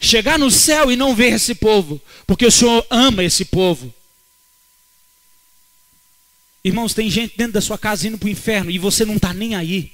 chegar 0.01 0.37
no 0.37 0.51
céu 0.51 0.91
e 0.91 0.97
não 0.97 1.15
ver 1.15 1.35
esse 1.35 1.55
povo, 1.55 2.03
porque 2.27 2.45
o 2.45 2.51
Senhor 2.51 2.85
ama 2.91 3.23
esse 3.23 3.45
povo. 3.45 3.95
Irmãos, 6.65 6.93
tem 6.93 7.09
gente 7.09 7.37
dentro 7.37 7.53
da 7.53 7.61
sua 7.61 7.79
casa 7.79 8.09
indo 8.09 8.19
para 8.19 8.27
o 8.27 8.31
inferno 8.31 8.69
e 8.69 8.81
você 8.81 9.05
não 9.05 9.15
está 9.15 9.33
nem 9.33 9.55
aí. 9.55 9.93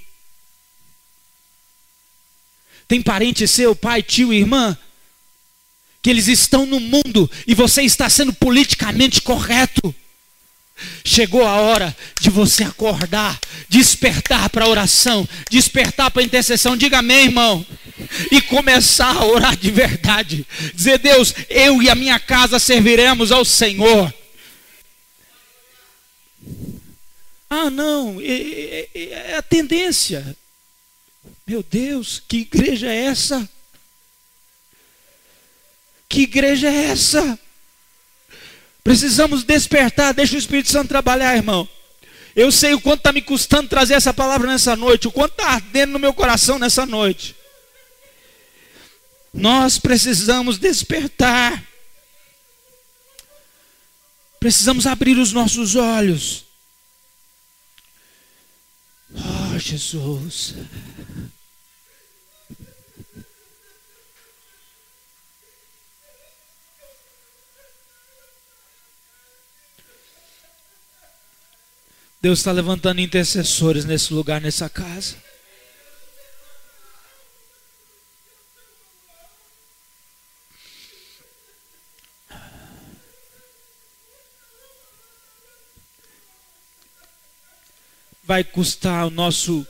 Tem 2.88 3.02
parente 3.02 3.46
seu, 3.46 3.76
pai, 3.76 4.02
tio, 4.02 4.32
irmã, 4.32 4.76
que 6.02 6.08
eles 6.08 6.26
estão 6.26 6.64
no 6.64 6.80
mundo 6.80 7.30
e 7.46 7.54
você 7.54 7.82
está 7.82 8.08
sendo 8.08 8.32
politicamente 8.32 9.20
correto. 9.20 9.94
Chegou 11.04 11.46
a 11.46 11.54
hora 11.54 11.96
de 12.20 12.30
você 12.30 12.64
acordar, 12.64 13.38
despertar 13.68 14.50
para 14.50 14.64
a 14.64 14.68
oração, 14.68 15.28
despertar 15.50 16.10
para 16.10 16.22
a 16.22 16.24
intercessão. 16.24 16.76
Diga 16.76 16.98
amém, 16.98 17.26
irmão. 17.26 17.64
E 18.30 18.40
começar 18.40 19.16
a 19.16 19.24
orar 19.24 19.56
de 19.56 19.70
verdade. 19.70 20.46
Dizer, 20.74 20.98
Deus, 20.98 21.32
eu 21.48 21.80
e 21.80 21.88
a 21.88 21.94
minha 21.94 22.18
casa 22.18 22.58
serviremos 22.58 23.30
ao 23.30 23.44
Senhor. 23.44 24.12
Ah, 27.48 27.70
não, 27.70 28.20
é, 28.20 28.24
é, 28.24 28.88
é, 28.94 29.02
é 29.30 29.36
a 29.36 29.42
tendência. 29.42 30.36
Meu 31.46 31.62
Deus, 31.62 32.20
que 32.26 32.38
igreja 32.38 32.90
é 32.90 33.04
essa? 33.04 33.48
Que 36.08 36.22
igreja 36.22 36.68
é 36.68 36.86
essa? 36.86 37.38
Precisamos 38.84 39.42
despertar, 39.44 40.12
deixa 40.12 40.36
o 40.36 40.38
Espírito 40.38 40.70
Santo 40.70 40.88
trabalhar, 40.88 41.34
irmão. 41.34 41.66
Eu 42.36 42.52
sei 42.52 42.74
o 42.74 42.80
quanto 42.80 42.98
está 42.98 43.12
me 43.12 43.22
custando 43.22 43.68
trazer 43.68 43.94
essa 43.94 44.12
palavra 44.12 44.46
nessa 44.46 44.76
noite, 44.76 45.08
o 45.08 45.12
quanto 45.12 45.32
está 45.32 45.52
ardendo 45.52 45.94
no 45.94 45.98
meu 45.98 46.12
coração 46.12 46.58
nessa 46.58 46.84
noite. 46.84 47.34
Nós 49.32 49.78
precisamos 49.78 50.58
despertar. 50.58 51.64
Precisamos 54.38 54.86
abrir 54.86 55.16
os 55.16 55.32
nossos 55.32 55.74
olhos. 55.74 56.44
Oh, 59.14 59.58
Jesus. 59.58 60.54
Deus 72.24 72.38
está 72.38 72.52
levantando 72.52 73.02
intercessores 73.02 73.84
nesse 73.84 74.14
lugar, 74.14 74.40
nessa 74.40 74.66
casa. 74.66 75.14
Vai 88.22 88.42
custar 88.42 89.06
o 89.06 89.10
nosso 89.10 89.66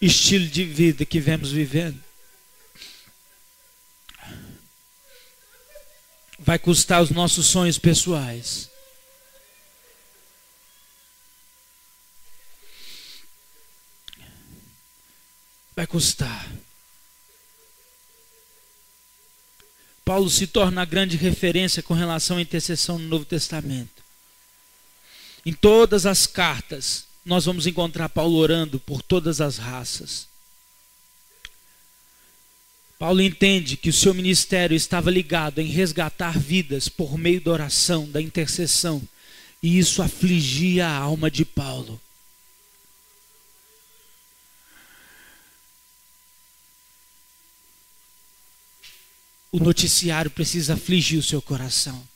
estilo 0.00 0.46
de 0.46 0.64
vida 0.64 1.04
que 1.04 1.18
vemos 1.18 1.50
vivendo. 1.50 2.00
Vai 6.38 6.60
custar 6.60 7.02
os 7.02 7.10
nossos 7.10 7.46
sonhos 7.46 7.78
pessoais. 7.80 8.75
Vai 15.76 15.86
custar. 15.86 16.50
Paulo 20.02 20.30
se 20.30 20.46
torna 20.46 20.80
a 20.80 20.86
grande 20.86 21.18
referência 21.18 21.82
com 21.82 21.92
relação 21.92 22.38
à 22.38 22.40
intercessão 22.40 22.98
no 22.98 23.06
Novo 23.06 23.26
Testamento. 23.26 24.02
Em 25.44 25.52
todas 25.52 26.06
as 26.06 26.26
cartas, 26.26 27.04
nós 27.24 27.44
vamos 27.44 27.66
encontrar 27.66 28.08
Paulo 28.08 28.36
orando 28.36 28.80
por 28.80 29.02
todas 29.02 29.40
as 29.40 29.58
raças. 29.58 30.26
Paulo 32.98 33.20
entende 33.20 33.76
que 33.76 33.90
o 33.90 33.92
seu 33.92 34.14
ministério 34.14 34.74
estava 34.74 35.10
ligado 35.10 35.60
em 35.60 35.66
resgatar 35.66 36.38
vidas 36.38 36.88
por 36.88 37.18
meio 37.18 37.40
da 37.42 37.50
oração, 37.50 38.08
da 38.08 38.22
intercessão, 38.22 39.02
e 39.62 39.78
isso 39.78 40.00
afligia 40.00 40.86
a 40.86 40.96
alma 40.96 41.30
de 41.30 41.44
Paulo. 41.44 42.00
O 49.52 49.58
noticiário 49.58 50.30
precisa 50.30 50.74
afligir 50.74 51.18
o 51.18 51.22
seu 51.22 51.40
coração. 51.40 52.06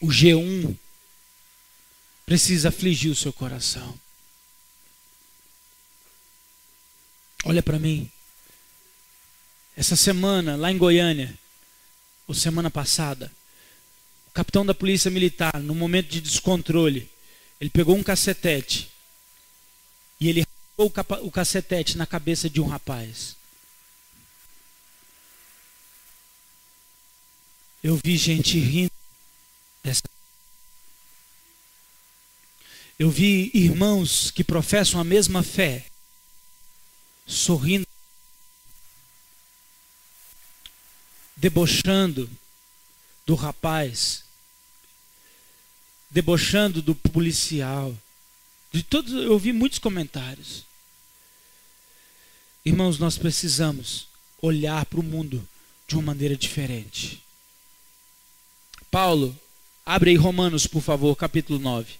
O 0.00 0.08
G1 0.08 0.76
precisa 2.26 2.68
afligir 2.68 3.10
o 3.10 3.16
seu 3.16 3.32
coração. 3.32 3.98
Olha 7.44 7.62
para 7.62 7.78
mim. 7.78 8.10
Essa 9.76 9.96
semana, 9.96 10.56
lá 10.56 10.70
em 10.70 10.78
Goiânia, 10.78 11.38
ou 12.26 12.34
semana 12.34 12.70
passada, 12.70 13.30
o 14.28 14.30
capitão 14.30 14.64
da 14.64 14.74
polícia 14.74 15.10
militar, 15.10 15.60
no 15.60 15.74
momento 15.74 16.08
de 16.08 16.20
descontrole, 16.20 17.10
ele 17.60 17.70
pegou 17.70 17.96
um 17.96 18.02
cacetete 18.02 18.90
e 20.20 20.28
ele 20.28 20.46
o 20.76 21.30
cacetete 21.30 21.96
na 21.96 22.06
cabeça 22.06 22.50
de 22.50 22.60
um 22.60 22.66
rapaz. 22.66 23.36
Eu 27.84 28.00
vi 28.02 28.16
gente 28.16 28.58
rindo 28.58 28.90
dessa. 29.82 30.04
Eu 32.98 33.10
vi 33.10 33.50
irmãos 33.52 34.30
que 34.30 34.42
professam 34.42 34.98
a 34.98 35.04
mesma 35.04 35.42
fé 35.42 35.84
sorrindo, 37.26 37.86
debochando 41.36 42.30
do 43.26 43.34
rapaz, 43.34 44.24
debochando 46.08 46.80
do 46.80 46.94
policial. 46.94 47.94
De 48.72 48.82
todos, 48.82 49.12
eu 49.12 49.32
ouvi 49.32 49.52
muitos 49.52 49.78
comentários. 49.78 50.64
Irmãos, 52.64 52.98
nós 52.98 53.18
precisamos 53.18 54.08
olhar 54.40 54.86
para 54.86 55.00
o 55.00 55.02
mundo 55.02 55.46
de 55.86 55.96
uma 55.96 56.02
maneira 56.02 56.34
diferente. 56.34 57.23
Paulo, 58.94 59.36
abre 59.84 60.10
aí 60.10 60.16
Romanos, 60.16 60.68
por 60.68 60.80
favor, 60.80 61.16
capítulo 61.16 61.58
9. 61.58 61.94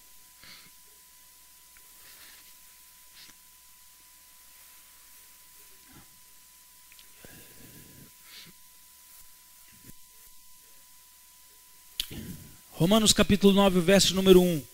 Romanos 12.70 13.12
capítulo 13.12 13.52
9, 13.52 13.80
verso 13.80 14.14
número 14.14 14.40
1. 14.40 14.64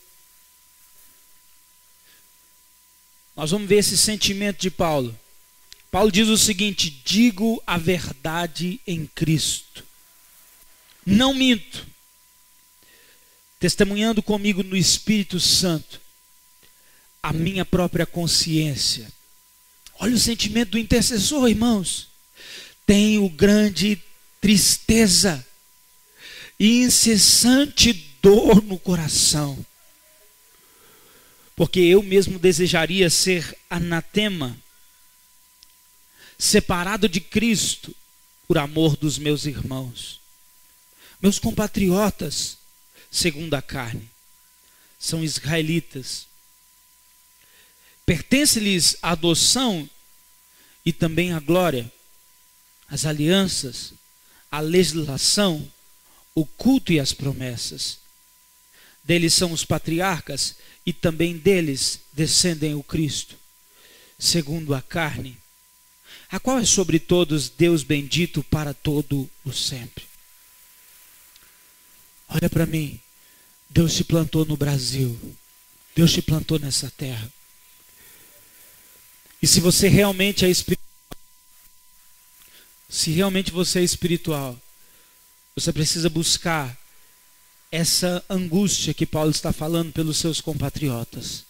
Nós 3.35 3.51
vamos 3.51 3.67
ver 3.67 3.77
esse 3.77 3.97
sentimento 3.97 4.61
de 4.61 4.71
Paulo. 4.71 5.19
Paulo 5.91 6.13
diz 6.13 6.29
o 6.29 6.37
seguinte: 6.37 6.91
digo 6.91 7.63
a 7.67 7.79
verdade 7.79 8.79
em 8.87 9.07
Cristo. 9.07 9.83
Não 11.07 11.33
minto. 11.33 11.89
Testemunhando 13.61 14.23
comigo 14.23 14.63
no 14.63 14.77
Espírito 14.77 15.39
Santo, 15.39 16.01
a 17.23 17.31
minha 17.31 17.65
própria 17.65 18.07
consciência. 18.07 19.13
Olha 19.99 20.15
o 20.15 20.19
sentimento 20.19 20.71
do 20.71 20.79
intercessor, 20.79 21.47
irmãos. 21.49 22.09
Tenho 22.87 23.29
grande 23.29 24.03
tristeza 24.41 25.47
e 26.59 26.83
incessante 26.83 27.93
dor 28.23 28.63
no 28.63 28.79
coração. 28.79 29.65
Porque 31.55 31.81
eu 31.81 32.03
mesmo 32.03 32.39
desejaria 32.39 33.11
ser 33.11 33.55
anatema, 33.69 34.57
separado 36.39 37.07
de 37.07 37.21
Cristo, 37.21 37.95
por 38.49 38.57
amor 38.57 38.97
dos 38.97 39.19
meus 39.19 39.45
irmãos. 39.45 40.19
Meus 41.21 41.39
compatriotas, 41.39 42.57
segundo 43.11 43.55
a 43.55 43.63
carne, 43.63 44.09
são 44.99 45.25
israelitas. 45.25 46.27
Pertence-lhes 48.07 48.97
a 49.03 49.13
adoção 49.13 49.89
e 50.85 50.93
também 50.93 51.33
a 51.33 51.41
glória, 51.41 51.91
as 52.89 53.05
alianças, 53.05 53.93
a 54.51 54.61
legislação 54.61 55.71
o 56.35 56.45
culto 56.45 56.93
e 56.93 57.01
as 57.01 57.13
promessas. 57.13 57.99
Deles 59.03 59.35
são 59.35 59.53
os 59.53 59.65
patriarcas 59.65 60.57
e 60.85 60.93
também 60.93 61.37
deles 61.37 62.01
descendem 62.13 62.75
o 62.75 62.83
Cristo, 62.83 63.37
segundo 64.19 64.75
a 64.75 64.83
carne, 64.83 65.37
a 66.31 66.39
qual 66.39 66.59
é 66.59 66.65
sobre 66.65 66.99
todos 66.99 67.49
Deus 67.49 67.83
bendito 67.83 68.43
para 68.45 68.73
todo 68.73 69.29
o 69.45 69.53
sempre. 69.53 70.10
Olha 72.31 72.49
para 72.49 72.65
mim, 72.65 73.01
Deus 73.69 73.95
te 73.95 74.05
plantou 74.05 74.45
no 74.45 74.57
Brasil, 74.57 75.19
Deus 75.97 76.13
te 76.13 76.23
plantou 76.23 76.61
nessa 76.61 76.89
terra. 76.91 77.31
E 79.43 79.47
se 79.47 79.61
você 79.61 79.89
realmente 79.89 80.45
é 80.45 80.49
espiritual, 80.49 80.87
se 82.89 83.11
realmente 83.11 83.51
você 83.51 83.81
é 83.81 83.83
espiritual, 83.83 84.61
você 85.57 85.73
precisa 85.73 86.09
buscar 86.09 86.79
essa 87.71 88.25
angústia 88.29 88.95
que 88.95 89.07
Paulo 89.07 89.31
está 89.31 89.53
falando 89.53 89.93
pelos 89.93 90.19
seus 90.19 90.41
compatriotas. 90.41 91.45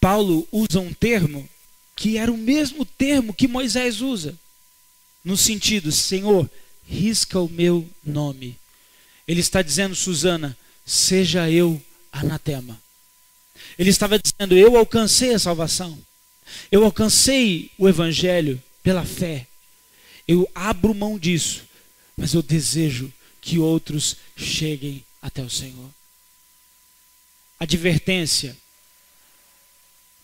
Paulo 0.00 0.46
usa 0.50 0.80
um 0.80 0.92
termo 0.92 1.48
que 1.94 2.18
era 2.18 2.30
o 2.30 2.36
mesmo 2.36 2.84
termo 2.84 3.32
que 3.32 3.48
Moisés 3.48 4.00
usa, 4.00 4.38
no 5.24 5.36
sentido, 5.36 5.90
Senhor, 5.90 6.48
risca 6.86 7.40
o 7.40 7.48
meu 7.48 7.88
nome. 8.04 8.58
Ele 9.26 9.40
está 9.40 9.60
dizendo, 9.60 9.94
Susana, 9.94 10.56
seja 10.84 11.50
eu 11.50 11.82
anatema. 12.12 12.80
Ele 13.78 13.90
estava 13.90 14.18
dizendo, 14.18 14.56
eu 14.56 14.76
alcancei 14.76 15.34
a 15.34 15.38
salvação. 15.38 15.98
Eu 16.70 16.84
alcancei 16.84 17.70
o 17.76 17.88
evangelho 17.88 18.62
pela 18.82 19.04
fé. 19.04 19.46
Eu 20.28 20.48
abro 20.54 20.94
mão 20.94 21.18
disso, 21.18 21.64
mas 22.16 22.34
eu 22.34 22.42
desejo 22.42 23.12
que 23.40 23.58
outros 23.58 24.16
cheguem 24.36 25.04
até 25.20 25.42
o 25.42 25.50
Senhor. 25.50 25.90
Advertência 27.58 28.56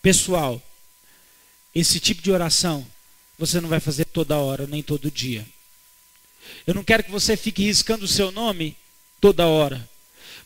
pessoal: 0.01 0.63
esse 1.75 1.99
tipo 1.99 2.21
de 2.23 2.31
oração 2.31 2.87
você 3.39 3.61
não 3.61 3.69
vai 3.69 3.81
fazer 3.81 4.05
toda 4.05 4.39
hora, 4.39 4.67
nem 4.67 4.83
todo 4.83 5.11
dia. 5.11 5.47
Eu 6.67 6.75
não 6.75 6.85
quero 6.85 7.05
que 7.05 7.11
você 7.11 7.37
fique 7.37 7.65
riscando 7.65 8.05
o 8.05 8.09
seu 8.09 8.31
nome 8.31 8.77
toda 9.21 9.47
hora. 9.47 9.89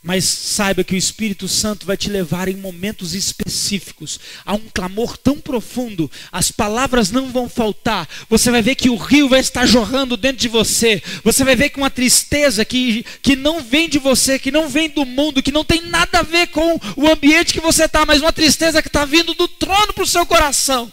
Mas 0.03 0.25
saiba 0.25 0.85
que 0.85 0.95
o 0.95 0.97
Espírito 0.97 1.49
Santo 1.49 1.85
vai 1.85 1.97
te 1.97 2.09
levar 2.09 2.47
em 2.47 2.55
momentos 2.55 3.13
específicos 3.13 4.21
a 4.45 4.55
um 4.55 4.69
clamor 4.73 5.17
tão 5.17 5.41
profundo, 5.41 6.09
as 6.31 6.53
palavras 6.53 7.11
não 7.11 7.33
vão 7.33 7.49
faltar. 7.49 8.09
Você 8.31 8.51
vai 8.51 8.63
ver 8.63 8.77
que 8.77 8.89
o 8.89 8.95
rio 8.95 9.29
vai 9.29 9.41
estar 9.41 9.67
jorrando 9.67 10.17
dentro 10.17 10.39
de 10.39 10.47
você. 10.47 11.03
Você 11.25 11.43
vai 11.43 11.57
ver 11.57 11.71
que 11.71 11.79
uma 11.79 11.91
tristeza 11.91 12.65
que, 12.65 13.05
que 13.21 13.35
não 13.35 13.61
vem 13.61 13.89
de 13.89 13.99
você, 13.99 14.39
que 14.39 14.53
não 14.53 14.69
vem 14.69 14.89
do 14.89 15.05
mundo, 15.05 15.43
que 15.43 15.51
não 15.51 15.65
tem 15.65 15.83
nada 15.83 16.21
a 16.21 16.23
ver 16.23 16.49
com 16.49 16.79
o 16.97 17.11
ambiente 17.11 17.53
que 17.53 17.61
você 17.61 17.87
está, 17.87 18.07
mas 18.07 18.21
uma 18.21 18.33
tristeza 18.33 18.81
que 18.81 18.89
está 18.89 19.05
vindo 19.05 19.35
do 19.35 19.49
trono 19.49 19.93
para 19.93 20.05
o 20.05 20.07
seu 20.07 20.25
coração. 20.25 20.93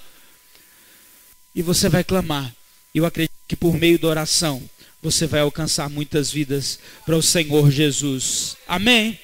E 1.54 1.62
você 1.62 1.88
vai 1.88 2.04
clamar. 2.04 2.52
Eu 2.96 3.06
acredito 3.06 3.34
que 3.48 3.56
por 3.56 3.76
meio 3.76 4.00
da 4.00 4.08
oração 4.08 4.68
você 5.04 5.28
vai 5.28 5.42
alcançar 5.42 5.90
muitas 5.90 6.32
vidas 6.32 6.80
para 7.06 7.18
o 7.18 7.22
Senhor 7.22 7.70
Jesus. 7.70 8.56
Amém? 8.66 9.20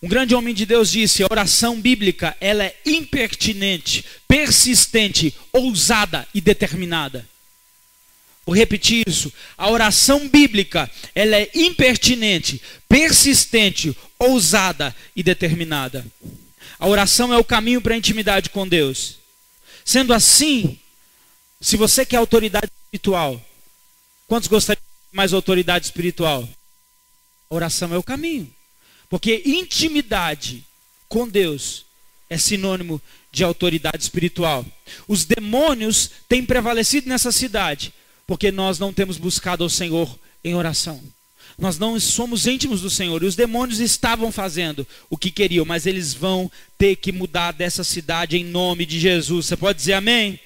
Um 0.00 0.06
grande 0.06 0.32
homem 0.32 0.54
de 0.54 0.64
Deus 0.64 0.92
disse: 0.92 1.24
a 1.24 1.26
oração 1.28 1.80
bíblica 1.80 2.36
ela 2.40 2.62
é 2.62 2.76
impertinente, 2.86 4.04
persistente, 4.28 5.34
ousada 5.52 6.24
e 6.32 6.40
determinada. 6.40 7.28
Vou 8.46 8.54
repetir 8.54 9.02
isso. 9.08 9.32
A 9.56 9.68
oração 9.68 10.28
bíblica 10.28 10.88
ela 11.16 11.36
é 11.36 11.50
impertinente, 11.52 12.62
persistente, 12.88 13.94
ousada 14.20 14.94
e 15.16 15.22
determinada. 15.22 16.06
A 16.78 16.86
oração 16.86 17.34
é 17.34 17.36
o 17.36 17.44
caminho 17.44 17.82
para 17.82 17.92
a 17.92 17.98
intimidade 17.98 18.50
com 18.50 18.68
Deus. 18.68 19.18
Sendo 19.84 20.14
assim, 20.14 20.78
se 21.60 21.76
você 21.76 22.06
quer 22.06 22.18
autoridade 22.18 22.70
espiritual, 22.84 23.44
Quantos 24.28 24.48
gostariam 24.48 24.82
mais 25.10 25.32
autoridade 25.32 25.86
espiritual? 25.86 26.48
Oração 27.50 27.92
é 27.92 27.98
o 27.98 28.02
caminho. 28.02 28.48
Porque 29.08 29.42
intimidade 29.44 30.62
com 31.08 31.26
Deus 31.26 31.86
é 32.28 32.36
sinônimo 32.36 33.00
de 33.32 33.42
autoridade 33.42 34.02
espiritual. 34.02 34.64
Os 35.08 35.24
demônios 35.24 36.10
têm 36.28 36.44
prevalecido 36.44 37.08
nessa 37.08 37.32
cidade 37.32 37.92
porque 38.26 38.52
nós 38.52 38.78
não 38.78 38.92
temos 38.92 39.16
buscado 39.16 39.64
ao 39.64 39.70
Senhor 39.70 40.18
em 40.44 40.54
oração. 40.54 41.02
Nós 41.58 41.78
não 41.78 41.98
somos 41.98 42.46
íntimos 42.46 42.82
do 42.82 42.90
Senhor. 42.90 43.22
E 43.22 43.26
os 43.26 43.34
demônios 43.34 43.80
estavam 43.80 44.30
fazendo 44.30 44.86
o 45.08 45.16
que 45.16 45.30
queriam, 45.30 45.64
mas 45.64 45.86
eles 45.86 46.12
vão 46.12 46.52
ter 46.76 46.96
que 46.96 47.10
mudar 47.10 47.52
dessa 47.52 47.82
cidade 47.82 48.36
em 48.36 48.44
nome 48.44 48.84
de 48.84 49.00
Jesus. 49.00 49.46
Você 49.46 49.56
pode 49.56 49.78
dizer 49.78 49.94
amém? 49.94 50.38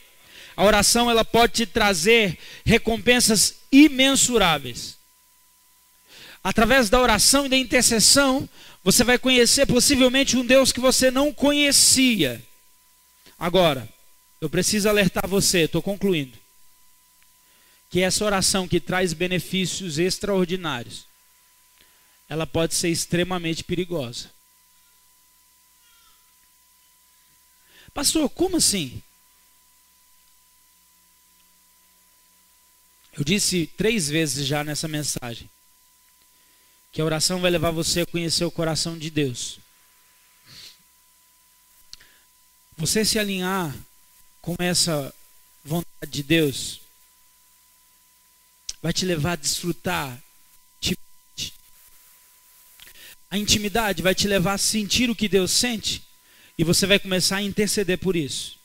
A 0.56 0.64
oração 0.64 1.10
ela 1.10 1.24
pode 1.24 1.52
te 1.54 1.66
trazer 1.66 2.38
recompensas 2.64 3.56
imensuráveis. 3.70 4.96
Através 6.44 6.90
da 6.90 7.00
oração 7.00 7.46
e 7.46 7.48
da 7.48 7.56
intercessão, 7.56 8.48
você 8.82 9.04
vai 9.04 9.18
conhecer 9.18 9.66
possivelmente 9.66 10.36
um 10.36 10.44
Deus 10.44 10.72
que 10.72 10.80
você 10.80 11.10
não 11.10 11.32
conhecia. 11.32 12.42
Agora, 13.38 13.88
eu 14.40 14.50
preciso 14.50 14.88
alertar 14.88 15.28
você, 15.28 15.60
estou 15.60 15.80
concluindo, 15.80 16.36
que 17.88 18.00
essa 18.00 18.24
oração 18.24 18.66
que 18.66 18.80
traz 18.80 19.12
benefícios 19.12 19.98
extraordinários, 19.98 21.06
ela 22.28 22.46
pode 22.46 22.74
ser 22.74 22.88
extremamente 22.88 23.62
perigosa. 23.62 24.30
Pastor, 27.94 28.28
como 28.30 28.56
assim? 28.56 29.02
Eu 33.12 33.24
disse 33.24 33.66
três 33.76 34.08
vezes 34.08 34.46
já 34.46 34.64
nessa 34.64 34.88
mensagem 34.88 35.48
que 36.90 37.00
a 37.00 37.04
oração 37.04 37.40
vai 37.40 37.50
levar 37.50 37.70
você 37.70 38.02
a 38.02 38.06
conhecer 38.06 38.44
o 38.44 38.50
coração 38.50 38.98
de 38.98 39.10
Deus. 39.10 39.58
Você 42.76 43.04
se 43.04 43.18
alinhar 43.18 43.74
com 44.40 44.56
essa 44.58 45.14
vontade 45.64 46.10
de 46.10 46.22
Deus 46.22 46.80
vai 48.82 48.92
te 48.92 49.04
levar 49.04 49.32
a 49.32 49.36
desfrutar 49.36 50.20
a 53.32 53.38
intimidade 53.38 54.02
vai 54.02 54.14
te 54.14 54.28
levar 54.28 54.52
a 54.52 54.58
sentir 54.58 55.08
o 55.08 55.16
que 55.16 55.26
Deus 55.26 55.52
sente 55.52 56.02
e 56.58 56.62
você 56.62 56.86
vai 56.86 56.98
começar 56.98 57.36
a 57.36 57.42
interceder 57.42 57.96
por 57.96 58.14
isso. 58.14 58.58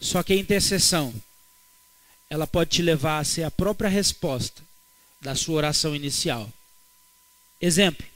Só 0.00 0.22
que 0.22 0.32
a 0.32 0.36
intercessão 0.36 1.12
ela 2.30 2.46
pode 2.46 2.70
te 2.70 2.82
levar 2.82 3.18
a 3.18 3.24
ser 3.24 3.44
a 3.44 3.50
própria 3.50 3.88
resposta 3.88 4.62
da 5.20 5.34
sua 5.34 5.56
oração 5.56 5.94
inicial. 5.94 6.50
Exemplo: 7.60 8.06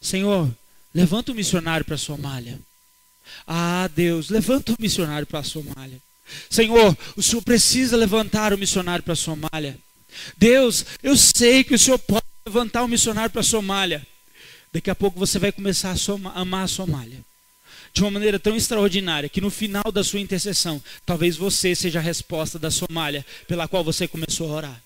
Senhor, 0.00 0.50
levanta 0.94 1.32
um 1.32 1.34
missionário 1.34 1.84
para 1.84 1.96
a 1.96 1.98
Somália. 1.98 2.58
Ah, 3.46 3.88
Deus, 3.94 4.30
levanta 4.30 4.72
um 4.72 4.76
missionário 4.78 5.26
para 5.26 5.40
a 5.40 5.44
Somália. 5.44 6.00
Senhor, 6.48 6.96
o 7.16 7.22
Senhor 7.22 7.42
precisa 7.42 7.96
levantar 7.96 8.52
um 8.52 8.58
missionário 8.58 9.02
para 9.02 9.12
a 9.12 9.16
Somália. 9.16 9.78
Deus, 10.36 10.84
eu 11.02 11.16
sei 11.16 11.64
que 11.64 11.74
o 11.74 11.78
Senhor 11.78 11.98
pode 11.98 12.24
levantar 12.46 12.82
um 12.84 12.88
missionário 12.88 13.30
para 13.30 13.40
a 13.40 13.44
Somália. 13.44 14.06
Daqui 14.72 14.90
a 14.90 14.94
pouco 14.94 15.18
você 15.18 15.38
vai 15.38 15.52
começar 15.52 15.94
a 15.94 16.40
amar 16.40 16.64
a 16.64 16.68
Somália 16.68 17.24
de 17.98 18.04
uma 18.04 18.12
maneira 18.12 18.38
tão 18.38 18.54
extraordinária 18.54 19.28
que 19.28 19.40
no 19.40 19.50
final 19.50 19.90
da 19.92 20.04
sua 20.04 20.20
intercessão, 20.20 20.80
talvez 21.04 21.36
você 21.36 21.74
seja 21.74 21.98
a 21.98 22.02
resposta 22.02 22.56
da 22.56 22.70
Somália 22.70 23.26
pela 23.48 23.66
qual 23.66 23.82
você 23.82 24.06
começou 24.06 24.48
a 24.48 24.54
orar. 24.54 24.82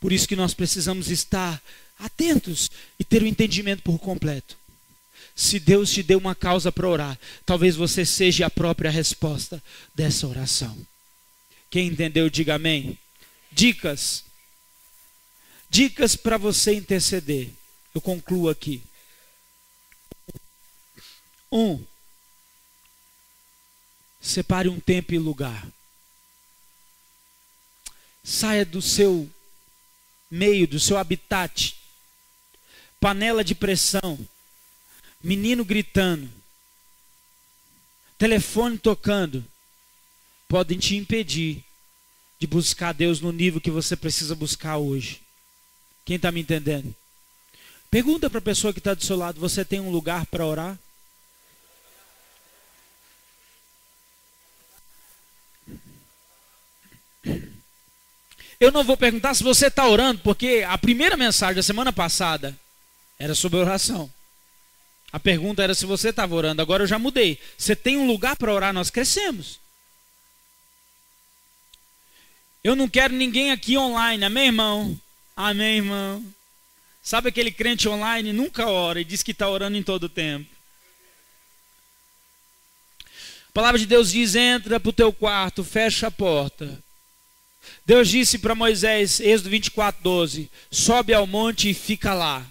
Por 0.00 0.12
isso 0.12 0.26
que 0.26 0.34
nós 0.34 0.52
precisamos 0.52 1.10
estar 1.10 1.62
atentos 1.96 2.68
e 2.98 3.04
ter 3.04 3.22
o 3.22 3.26
entendimento 3.26 3.82
por 3.82 4.00
completo. 4.00 4.56
Se 5.36 5.60
Deus 5.60 5.92
te 5.92 6.02
deu 6.02 6.18
uma 6.18 6.34
causa 6.34 6.72
para 6.72 6.88
orar, 6.88 7.16
talvez 7.44 7.76
você 7.76 8.04
seja 8.04 8.46
a 8.46 8.50
própria 8.50 8.90
resposta 8.90 9.62
dessa 9.94 10.26
oração. 10.26 10.76
Quem 11.70 11.86
entendeu, 11.86 12.28
diga 12.28 12.56
amém. 12.56 12.98
Dicas. 13.52 14.24
Dicas 15.70 16.16
para 16.16 16.36
você 16.36 16.74
interceder. 16.74 17.50
Eu 17.94 18.00
concluo 18.00 18.48
aqui. 18.48 18.82
Um, 21.56 21.82
separe 24.20 24.68
um 24.68 24.78
tempo 24.78 25.14
e 25.14 25.18
lugar. 25.18 25.66
Saia 28.22 28.62
do 28.62 28.82
seu 28.82 29.26
meio, 30.30 30.68
do 30.68 30.78
seu 30.78 30.98
habitat 30.98 31.74
panela 33.00 33.42
de 33.42 33.54
pressão, 33.54 34.18
menino 35.22 35.64
gritando, 35.64 36.30
telefone 38.18 38.76
tocando, 38.76 39.42
podem 40.46 40.78
te 40.78 40.94
impedir 40.94 41.64
de 42.38 42.46
buscar 42.46 42.92
Deus 42.92 43.22
no 43.22 43.32
nível 43.32 43.62
que 43.62 43.70
você 43.70 43.96
precisa 43.96 44.34
buscar 44.34 44.76
hoje. 44.76 45.22
Quem 46.04 46.16
está 46.16 46.30
me 46.30 46.40
entendendo? 46.42 46.94
Pergunta 47.90 48.28
para 48.28 48.40
a 48.40 48.42
pessoa 48.42 48.74
que 48.74 48.78
está 48.78 48.92
do 48.92 49.02
seu 49.02 49.16
lado: 49.16 49.40
você 49.40 49.64
tem 49.64 49.80
um 49.80 49.90
lugar 49.90 50.26
para 50.26 50.44
orar? 50.44 50.78
Eu 58.58 58.72
não 58.72 58.82
vou 58.82 58.96
perguntar 58.96 59.34
se 59.34 59.42
você 59.42 59.66
está 59.66 59.86
orando, 59.86 60.20
porque 60.22 60.64
a 60.66 60.78
primeira 60.78 61.16
mensagem 61.16 61.56
da 61.56 61.62
semana 61.62 61.92
passada 61.92 62.58
era 63.18 63.34
sobre 63.34 63.58
oração. 63.58 64.10
A 65.12 65.20
pergunta 65.20 65.62
era 65.62 65.74
se 65.74 65.86
você 65.86 66.08
estava 66.10 66.34
orando. 66.34 66.60
Agora 66.60 66.82
eu 66.82 66.86
já 66.86 66.98
mudei. 66.98 67.38
Você 67.56 67.76
tem 67.76 67.96
um 67.96 68.06
lugar 68.06 68.36
para 68.36 68.52
orar? 68.52 68.72
Nós 68.72 68.90
crescemos. 68.90 69.58
Eu 72.62 72.74
não 72.74 72.88
quero 72.88 73.14
ninguém 73.14 73.52
aqui 73.52 73.78
online. 73.78 74.24
Amém, 74.24 74.46
irmão? 74.46 75.00
Amém, 75.36 75.76
irmão? 75.76 76.24
Sabe 77.02 77.28
aquele 77.28 77.52
crente 77.52 77.88
online? 77.88 78.32
Nunca 78.32 78.66
ora 78.66 79.00
e 79.00 79.04
diz 79.04 79.22
que 79.22 79.30
está 79.30 79.48
orando 79.48 79.76
em 79.76 79.82
todo 79.82 80.04
o 80.04 80.08
tempo. 80.08 80.50
A 83.48 83.52
palavra 83.52 83.78
de 83.78 83.86
Deus 83.86 84.10
diz: 84.10 84.34
entra 84.34 84.80
para 84.80 84.90
o 84.90 84.92
teu 84.92 85.12
quarto, 85.12 85.62
fecha 85.62 86.08
a 86.08 86.10
porta. 86.10 86.82
Deus 87.84 88.08
disse 88.08 88.38
para 88.38 88.54
Moisés, 88.54 89.20
Êxodo 89.20 89.50
24, 89.50 90.02
12: 90.02 90.50
sobe 90.70 91.14
ao 91.14 91.26
monte 91.26 91.70
e 91.70 91.74
fica 91.74 92.14
lá. 92.14 92.44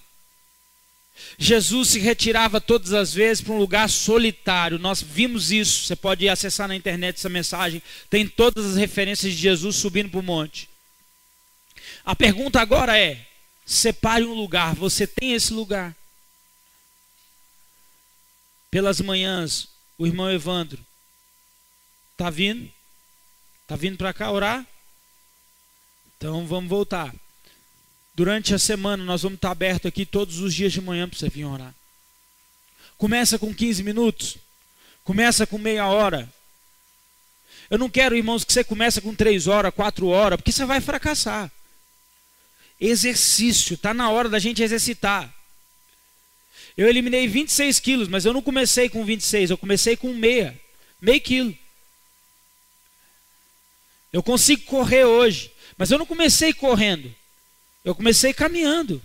Jesus 1.37 1.89
se 1.89 1.99
retirava 1.99 2.61
todas 2.61 2.93
as 2.93 3.13
vezes 3.13 3.43
para 3.43 3.53
um 3.53 3.57
lugar 3.57 3.89
solitário. 3.89 4.79
Nós 4.79 5.01
vimos 5.01 5.51
isso. 5.51 5.85
Você 5.85 5.95
pode 5.95 6.27
acessar 6.29 6.67
na 6.67 6.75
internet 6.75 7.17
essa 7.17 7.29
mensagem. 7.29 7.81
Tem 8.09 8.27
todas 8.27 8.65
as 8.65 8.75
referências 8.75 9.33
de 9.33 9.39
Jesus 9.39 9.75
subindo 9.75 10.09
para 10.09 10.19
o 10.19 10.23
monte. 10.23 10.69
A 12.05 12.15
pergunta 12.15 12.61
agora 12.61 12.97
é: 12.97 13.25
separe 13.65 14.23
um 14.23 14.33
lugar. 14.33 14.75
Você 14.75 15.07
tem 15.07 15.33
esse 15.33 15.53
lugar? 15.53 15.95
Pelas 18.69 18.99
manhãs, 18.99 19.69
o 19.97 20.05
irmão 20.05 20.31
Evandro 20.31 20.85
está 22.11 22.29
vindo? 22.29 22.69
Está 23.63 23.75
vindo 23.75 23.97
para 23.97 24.13
cá 24.13 24.31
orar? 24.31 24.65
Então 26.17 26.45
vamos 26.45 26.69
voltar. 26.69 27.13
Durante 28.13 28.53
a 28.53 28.59
semana 28.59 29.03
nós 29.03 29.23
vamos 29.23 29.37
estar 29.37 29.51
aberto 29.51 29.87
aqui 29.87 30.05
todos 30.05 30.39
os 30.39 30.53
dias 30.53 30.71
de 30.71 30.81
manhã 30.81 31.07
para 31.07 31.19
você 31.19 31.29
vir 31.29 31.45
orar. 31.45 31.73
Começa 32.97 33.37
com 33.37 33.53
15 33.53 33.83
minutos. 33.83 34.37
Começa 35.03 35.45
com 35.45 35.57
meia 35.57 35.85
hora. 35.87 36.31
Eu 37.69 37.77
não 37.77 37.89
quero, 37.89 38.15
irmãos, 38.15 38.43
que 38.43 38.53
você 38.53 38.63
comece 38.63 39.01
com 39.01 39.13
3 39.13 39.47
horas, 39.47 39.73
4 39.73 40.07
horas, 40.07 40.37
porque 40.37 40.51
você 40.51 40.65
vai 40.65 40.79
fracassar. 40.79 41.51
Exercício, 42.79 43.75
está 43.75 43.93
na 43.93 44.09
hora 44.09 44.29
da 44.29 44.39
gente 44.39 44.61
exercitar. 44.61 45.33
Eu 46.77 46.87
eliminei 46.87 47.27
26 47.27 47.79
quilos, 47.79 48.07
mas 48.07 48.25
eu 48.25 48.33
não 48.33 48.41
comecei 48.41 48.89
com 48.89 49.05
26, 49.05 49.49
eu 49.49 49.57
comecei 49.57 49.95
com 49.95 50.13
meia, 50.13 50.59
meio 50.99 51.21
quilo. 51.21 51.57
Eu 54.11 54.21
consigo 54.21 54.63
correr 54.63 55.05
hoje, 55.05 55.51
mas 55.77 55.91
eu 55.91 55.97
não 55.97 56.05
comecei 56.05 56.53
correndo. 56.53 57.13
Eu 57.83 57.93
comecei 57.93 58.33
caminhando. 58.33 59.01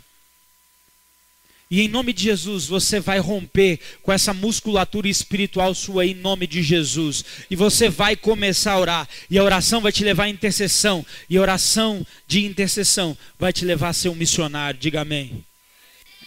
E 1.70 1.82
em 1.82 1.88
nome 1.88 2.12
de 2.12 2.24
Jesus, 2.24 2.66
você 2.66 2.98
vai 2.98 3.20
romper 3.20 3.78
com 4.02 4.10
essa 4.10 4.34
musculatura 4.34 5.08
espiritual 5.08 5.72
sua 5.72 6.04
em 6.04 6.14
nome 6.14 6.46
de 6.48 6.62
Jesus. 6.62 7.24
E 7.48 7.54
você 7.54 7.88
vai 7.88 8.16
começar 8.16 8.72
a 8.72 8.78
orar. 8.78 9.08
E 9.30 9.38
a 9.38 9.44
oração 9.44 9.80
vai 9.80 9.92
te 9.92 10.02
levar 10.02 10.24
à 10.24 10.28
intercessão. 10.28 11.06
E 11.28 11.36
a 11.36 11.40
oração 11.40 12.04
de 12.26 12.44
intercessão 12.44 13.16
vai 13.38 13.52
te 13.52 13.64
levar 13.64 13.90
a 13.90 13.92
ser 13.92 14.08
um 14.08 14.16
missionário. 14.16 14.80
Diga 14.80 15.02
amém. 15.02 15.44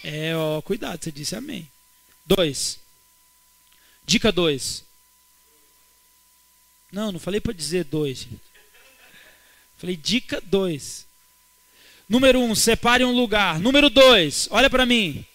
É, 0.01 0.33
ó, 0.33 0.61
cuidado, 0.61 1.03
você 1.03 1.11
disse 1.11 1.35
amém. 1.35 1.67
Dois. 2.25 2.79
Dica 4.05 4.31
dois. 4.31 4.85
Não, 6.89 7.11
não 7.11 7.19
falei 7.19 7.41
para 7.41 7.51
dizer 7.51 7.83
dois. 7.83 8.27
Falei, 9.83 9.97
dica 9.97 10.41
2. 10.45 11.05
Número 12.07 12.39
1, 12.39 12.51
um, 12.51 12.55
separe 12.55 13.03
um 13.03 13.11
lugar. 13.11 13.59
Número 13.59 13.89
2, 13.89 14.47
olha 14.49 14.69
para 14.69 14.85
mim. 14.85 15.25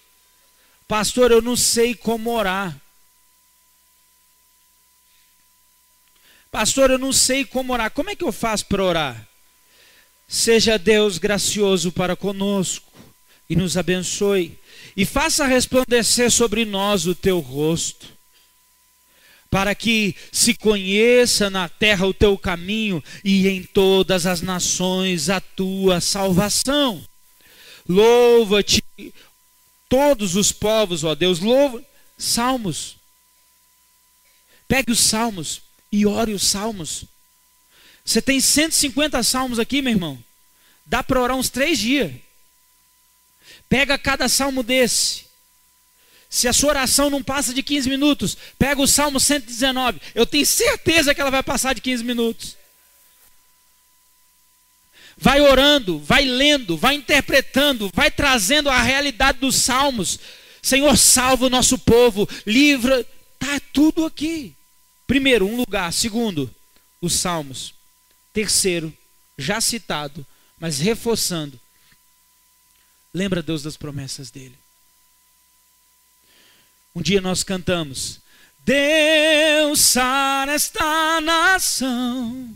Pastor, 0.89 1.31
eu 1.31 1.43
não 1.43 1.55
sei 1.55 1.95
como 1.95 2.31
orar. 2.31 2.75
Pastor, 6.51 6.91
eu 6.91 6.97
não 6.97 7.13
sei 7.13 7.45
como 7.45 7.75
orar. 7.75 7.91
Como 7.91 8.09
é 8.09 8.17
que 8.17 8.25
eu 8.25 8.33
faço 8.33 8.65
para 8.65 8.83
orar? 8.83 9.29
Seja 10.27 10.79
Deus 10.79 11.19
gracioso 11.19 11.93
para 11.93 12.17
conosco 12.17 12.91
e 13.51 13.55
nos 13.55 13.77
abençoe, 13.77 14.59
e 14.97 15.05
faça 15.05 15.47
resplandecer 15.47 16.31
sobre 16.31 16.65
nós 16.65 17.07
o 17.07 17.15
teu 17.15 17.39
rosto, 17.39 18.18
para 19.51 19.75
que 19.75 20.15
se 20.31 20.55
conheça 20.55 21.49
na 21.49 21.69
terra 21.69 22.07
o 22.07 22.15
teu 22.15 22.37
caminho 22.37 23.03
e 23.25 23.49
em 23.49 23.63
todas 23.63 24.27
as 24.27 24.43
nações 24.43 25.31
a 25.31 25.41
tua 25.41 26.01
salvação. 26.01 27.05
Louva-te 27.89 28.85
todos 29.89 30.37
os 30.37 30.53
povos, 30.53 31.03
ó 31.03 31.15
Deus, 31.15 31.41
louva 31.41 31.83
salmos. 32.19 32.97
Pegue 34.67 34.93
os 34.93 35.01
salmos 35.01 35.63
e 35.91 36.05
ore 36.05 36.35
os 36.35 36.43
salmos. 36.43 37.05
Você 38.05 38.21
tem 38.21 38.41
150 38.41 39.23
salmos 39.23 39.59
aqui, 39.59 39.81
meu 39.81 39.93
irmão. 39.93 40.23
Dá 40.85 41.03
para 41.03 41.21
orar 41.21 41.37
uns 41.37 41.49
três 41.49 41.79
dias. 41.79 42.13
Pega 43.69 43.99
cada 43.99 44.29
salmo 44.29 44.63
desse. 44.63 45.28
Se 46.31 46.47
a 46.47 46.53
sua 46.53 46.71
oração 46.71 47.09
não 47.09 47.23
passa 47.23 47.55
de 47.55 47.63
15 47.63 47.89
minutos, 47.89 48.37
pega 48.59 48.83
o 48.83 48.87
salmo 48.87 49.19
119. 49.19 50.01
Eu 50.15 50.27
tenho 50.27 50.45
certeza 50.45 51.15
que 51.15 51.21
ela 51.21 51.31
vai 51.31 51.43
passar 51.43 51.75
de 51.75 51.81
15 51.81 52.05
minutos. 52.05 52.57
Vai 55.17 55.41
orando, 55.41 55.99
vai 55.99 56.25
lendo, 56.25 56.77
vai 56.77 56.95
interpretando, 56.95 57.91
vai 57.93 58.11
trazendo 58.11 58.69
a 58.69 58.81
realidade 58.81 59.39
dos 59.39 59.57
salmos. 59.57 60.21
Senhor, 60.63 60.97
salva 60.97 61.47
o 61.47 61.51
nosso 61.51 61.79
povo, 61.79 62.29
livra. 62.47 63.05
Está 63.35 63.59
tudo 63.73 64.05
aqui. 64.05 64.55
Primeiro, 65.07 65.47
um 65.47 65.57
lugar. 65.57 65.93
Segundo, 65.93 66.55
os 67.01 67.15
salmos. 67.15 67.75
Terceiro, 68.33 68.93
já 69.37 69.61
citado, 69.61 70.25
mas 70.61 70.79
reforçando. 70.79 71.59
Lembra 73.15 73.43
Deus 73.43 73.63
das 73.63 73.77
promessas 73.77 74.31
dele. 74.31 74.57
Um 76.95 77.03
dia 77.03 77.21
nós 77.21 77.43
cantamos: 77.43 78.21
Deus 78.65 79.81
sara 79.81 80.53
esta 80.53 81.21
nação 81.21 82.49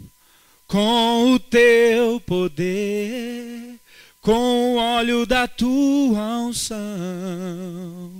com 0.66 1.33
o 1.33 1.39
teu 1.39 2.20
poder, 2.20 3.78
com 4.20 4.74
o 4.74 4.76
óleo 4.76 5.26
da 5.26 5.47
tua 5.47 6.39
unção. 6.39 8.11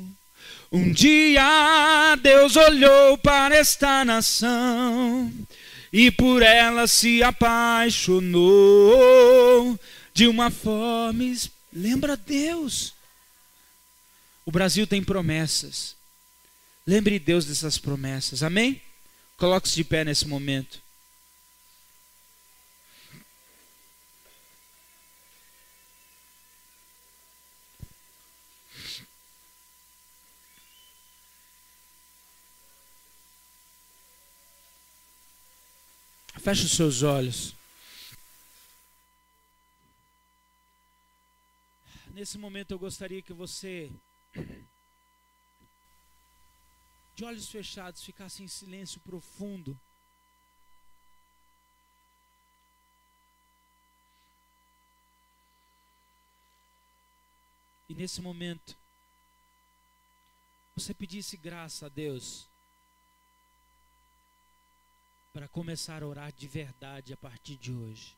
Um 0.71 0.93
dia 0.93 2.17
Deus 2.23 2.57
olhou 2.57 3.19
para 3.19 3.57
esta 3.57 4.05
nação 4.05 5.33
e 5.93 6.11
por 6.11 6.43
ela 6.43 6.87
se 6.87 7.23
apaixonou 7.23 8.39
de 10.15 10.27
uma 10.27 10.51
forma. 10.51 11.25
Lembra 11.73 12.17
Deus. 12.17 12.95
O 14.45 14.51
Brasil 14.51 14.87
tem 14.87 15.03
promessas. 15.03 15.95
Lembre 16.87 17.19
Deus 17.19 17.47
dessas 17.47 17.79
promessas. 17.79 18.43
Amém? 18.43 18.83
Coloque-se 19.37 19.75
de 19.77 19.85
pé 19.85 20.05
nesse 20.05 20.27
momento. 20.27 20.83
Feche 36.43 36.65
os 36.65 36.73
seus 36.73 37.05
olhos. 37.05 37.55
Nesse 42.13 42.37
momento 42.37 42.73
eu 42.73 42.79
gostaria 42.81 43.23
que 43.23 43.33
você, 43.33 43.93
de 47.15 47.25
olhos 47.25 47.49
fechados, 47.49 48.03
ficasse 48.03 48.43
em 48.43 48.49
silêncio 48.49 49.01
profundo. 49.01 49.79
E 57.89 57.95
nesse 57.95 58.23
momento, 58.23 58.77
você 60.75 60.95
pedisse 60.95 61.37
graça 61.37 61.87
a 61.87 61.89
Deus 61.91 62.49
para 65.33 65.47
começar 65.49 66.03
a 66.03 66.07
orar 66.07 66.33
de 66.33 66.49
verdade 66.49 67.13
a 67.13 67.17
partir 67.17 67.57
de 67.57 67.73
hoje. 67.73 68.17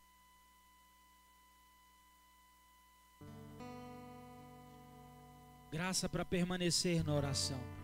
Graça 5.73 6.09
para 6.09 6.25
permanecer 6.25 7.03
na 7.03 7.13
oração. 7.13 7.84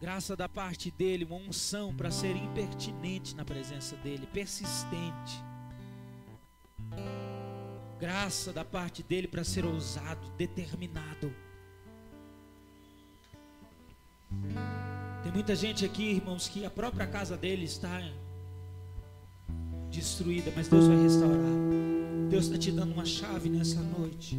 Graça 0.00 0.36
da 0.36 0.48
parte 0.48 0.90
dele, 0.90 1.24
uma 1.24 1.36
unção 1.36 1.94
para 1.94 2.10
ser 2.10 2.36
impertinente 2.36 3.34
na 3.34 3.44
presença 3.44 3.96
dele, 3.96 4.26
persistente. 4.26 5.42
Graça 7.98 8.52
da 8.52 8.62
parte 8.62 9.02
dele 9.02 9.26
para 9.26 9.42
ser 9.42 9.64
ousado, 9.64 10.28
determinado. 10.36 11.34
Tem 15.22 15.32
muita 15.32 15.56
gente 15.56 15.84
aqui, 15.84 16.10
irmãos, 16.10 16.46
que 16.46 16.66
a 16.66 16.70
própria 16.70 17.06
casa 17.06 17.34
dele 17.34 17.64
está 17.64 18.02
destruída, 19.90 20.52
mas 20.54 20.68
Deus 20.68 20.86
vai 20.86 21.02
restaurar. 21.02 21.56
Deus 22.28 22.44
está 22.44 22.58
te 22.58 22.70
dando 22.70 22.92
uma 22.92 23.06
chave 23.06 23.48
nessa 23.48 23.80
noite. 23.80 24.38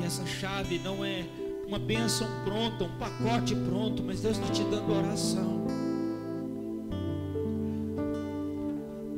E 0.00 0.04
essa 0.04 0.24
chave 0.24 0.78
não 0.78 1.04
é 1.04 1.26
uma 1.68 1.78
bênção 1.78 2.26
pronta, 2.44 2.84
um 2.84 2.98
pacote 2.98 3.54
pronto, 3.54 4.02
mas 4.02 4.22
Deus 4.22 4.38
está 4.38 4.50
te 4.50 4.64
dando 4.64 4.90
oração. 4.90 5.66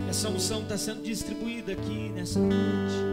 Essa 0.09 0.29
unção 0.29 0.63
está 0.63 0.77
sendo 0.77 1.03
distribuída 1.03 1.73
aqui 1.73 2.11
nessa 2.11 2.41
noite. 2.41 3.11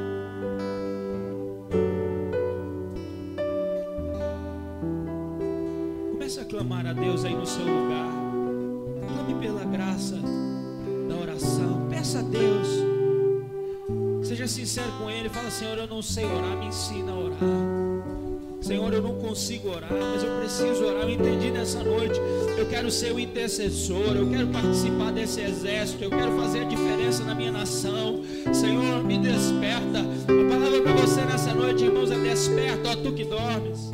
clamar 6.47 6.87
a 6.87 6.93
Deus 6.93 7.25
aí 7.25 7.35
no 7.35 7.45
seu 7.45 7.63
lugar. 7.65 8.07
Clame 9.07 9.35
pela 9.39 9.65
graça 9.65 10.17
da 11.07 11.15
oração. 11.15 11.87
Peça 11.89 12.19
a 12.19 12.21
Deus. 12.21 12.67
Seja 14.23 14.47
sincero 14.47 14.91
com 14.97 15.09
Ele. 15.09 15.29
Fala, 15.29 15.51
Senhor, 15.51 15.77
eu 15.77 15.87
não 15.87 16.01
sei 16.01 16.25
orar, 16.25 16.57
me 16.57 16.67
ensina 16.67 17.11
a 17.11 17.15
orar. 17.15 17.86
Senhor, 18.67 18.93
eu 18.93 19.01
não 19.01 19.15
consigo 19.15 19.69
orar, 19.69 19.89
mas 19.89 20.21
eu 20.21 20.39
preciso 20.39 20.83
orar. 20.83 21.03
Eu 21.03 21.11
entendi 21.11 21.49
nessa 21.49 21.81
noite. 21.81 22.19
Eu 22.57 22.65
quero 22.67 22.91
ser 22.91 23.13
o 23.13 23.19
intercessor. 23.19 24.17
Eu 24.17 24.29
quero 24.29 24.47
participar 24.47 25.13
desse 25.13 25.39
exército. 25.39 26.03
Eu 26.03 26.09
quero 26.09 26.37
fazer 26.37 26.59
a 26.59 26.63
diferença 26.65 27.23
na 27.23 27.33
minha 27.33 27.49
nação. 27.53 28.21
Senhor, 28.53 29.05
me 29.05 29.19
desperta. 29.19 29.99
A 29.99 30.49
palavra 30.49 30.81
para 30.81 30.93
você 30.95 31.21
nessa 31.21 31.53
noite, 31.53 31.85
irmãos, 31.85 32.11
é 32.11 32.19
desperta, 32.19 32.89
ó 32.89 32.95
tu 32.97 33.13
que 33.13 33.23
dormes. 33.23 33.89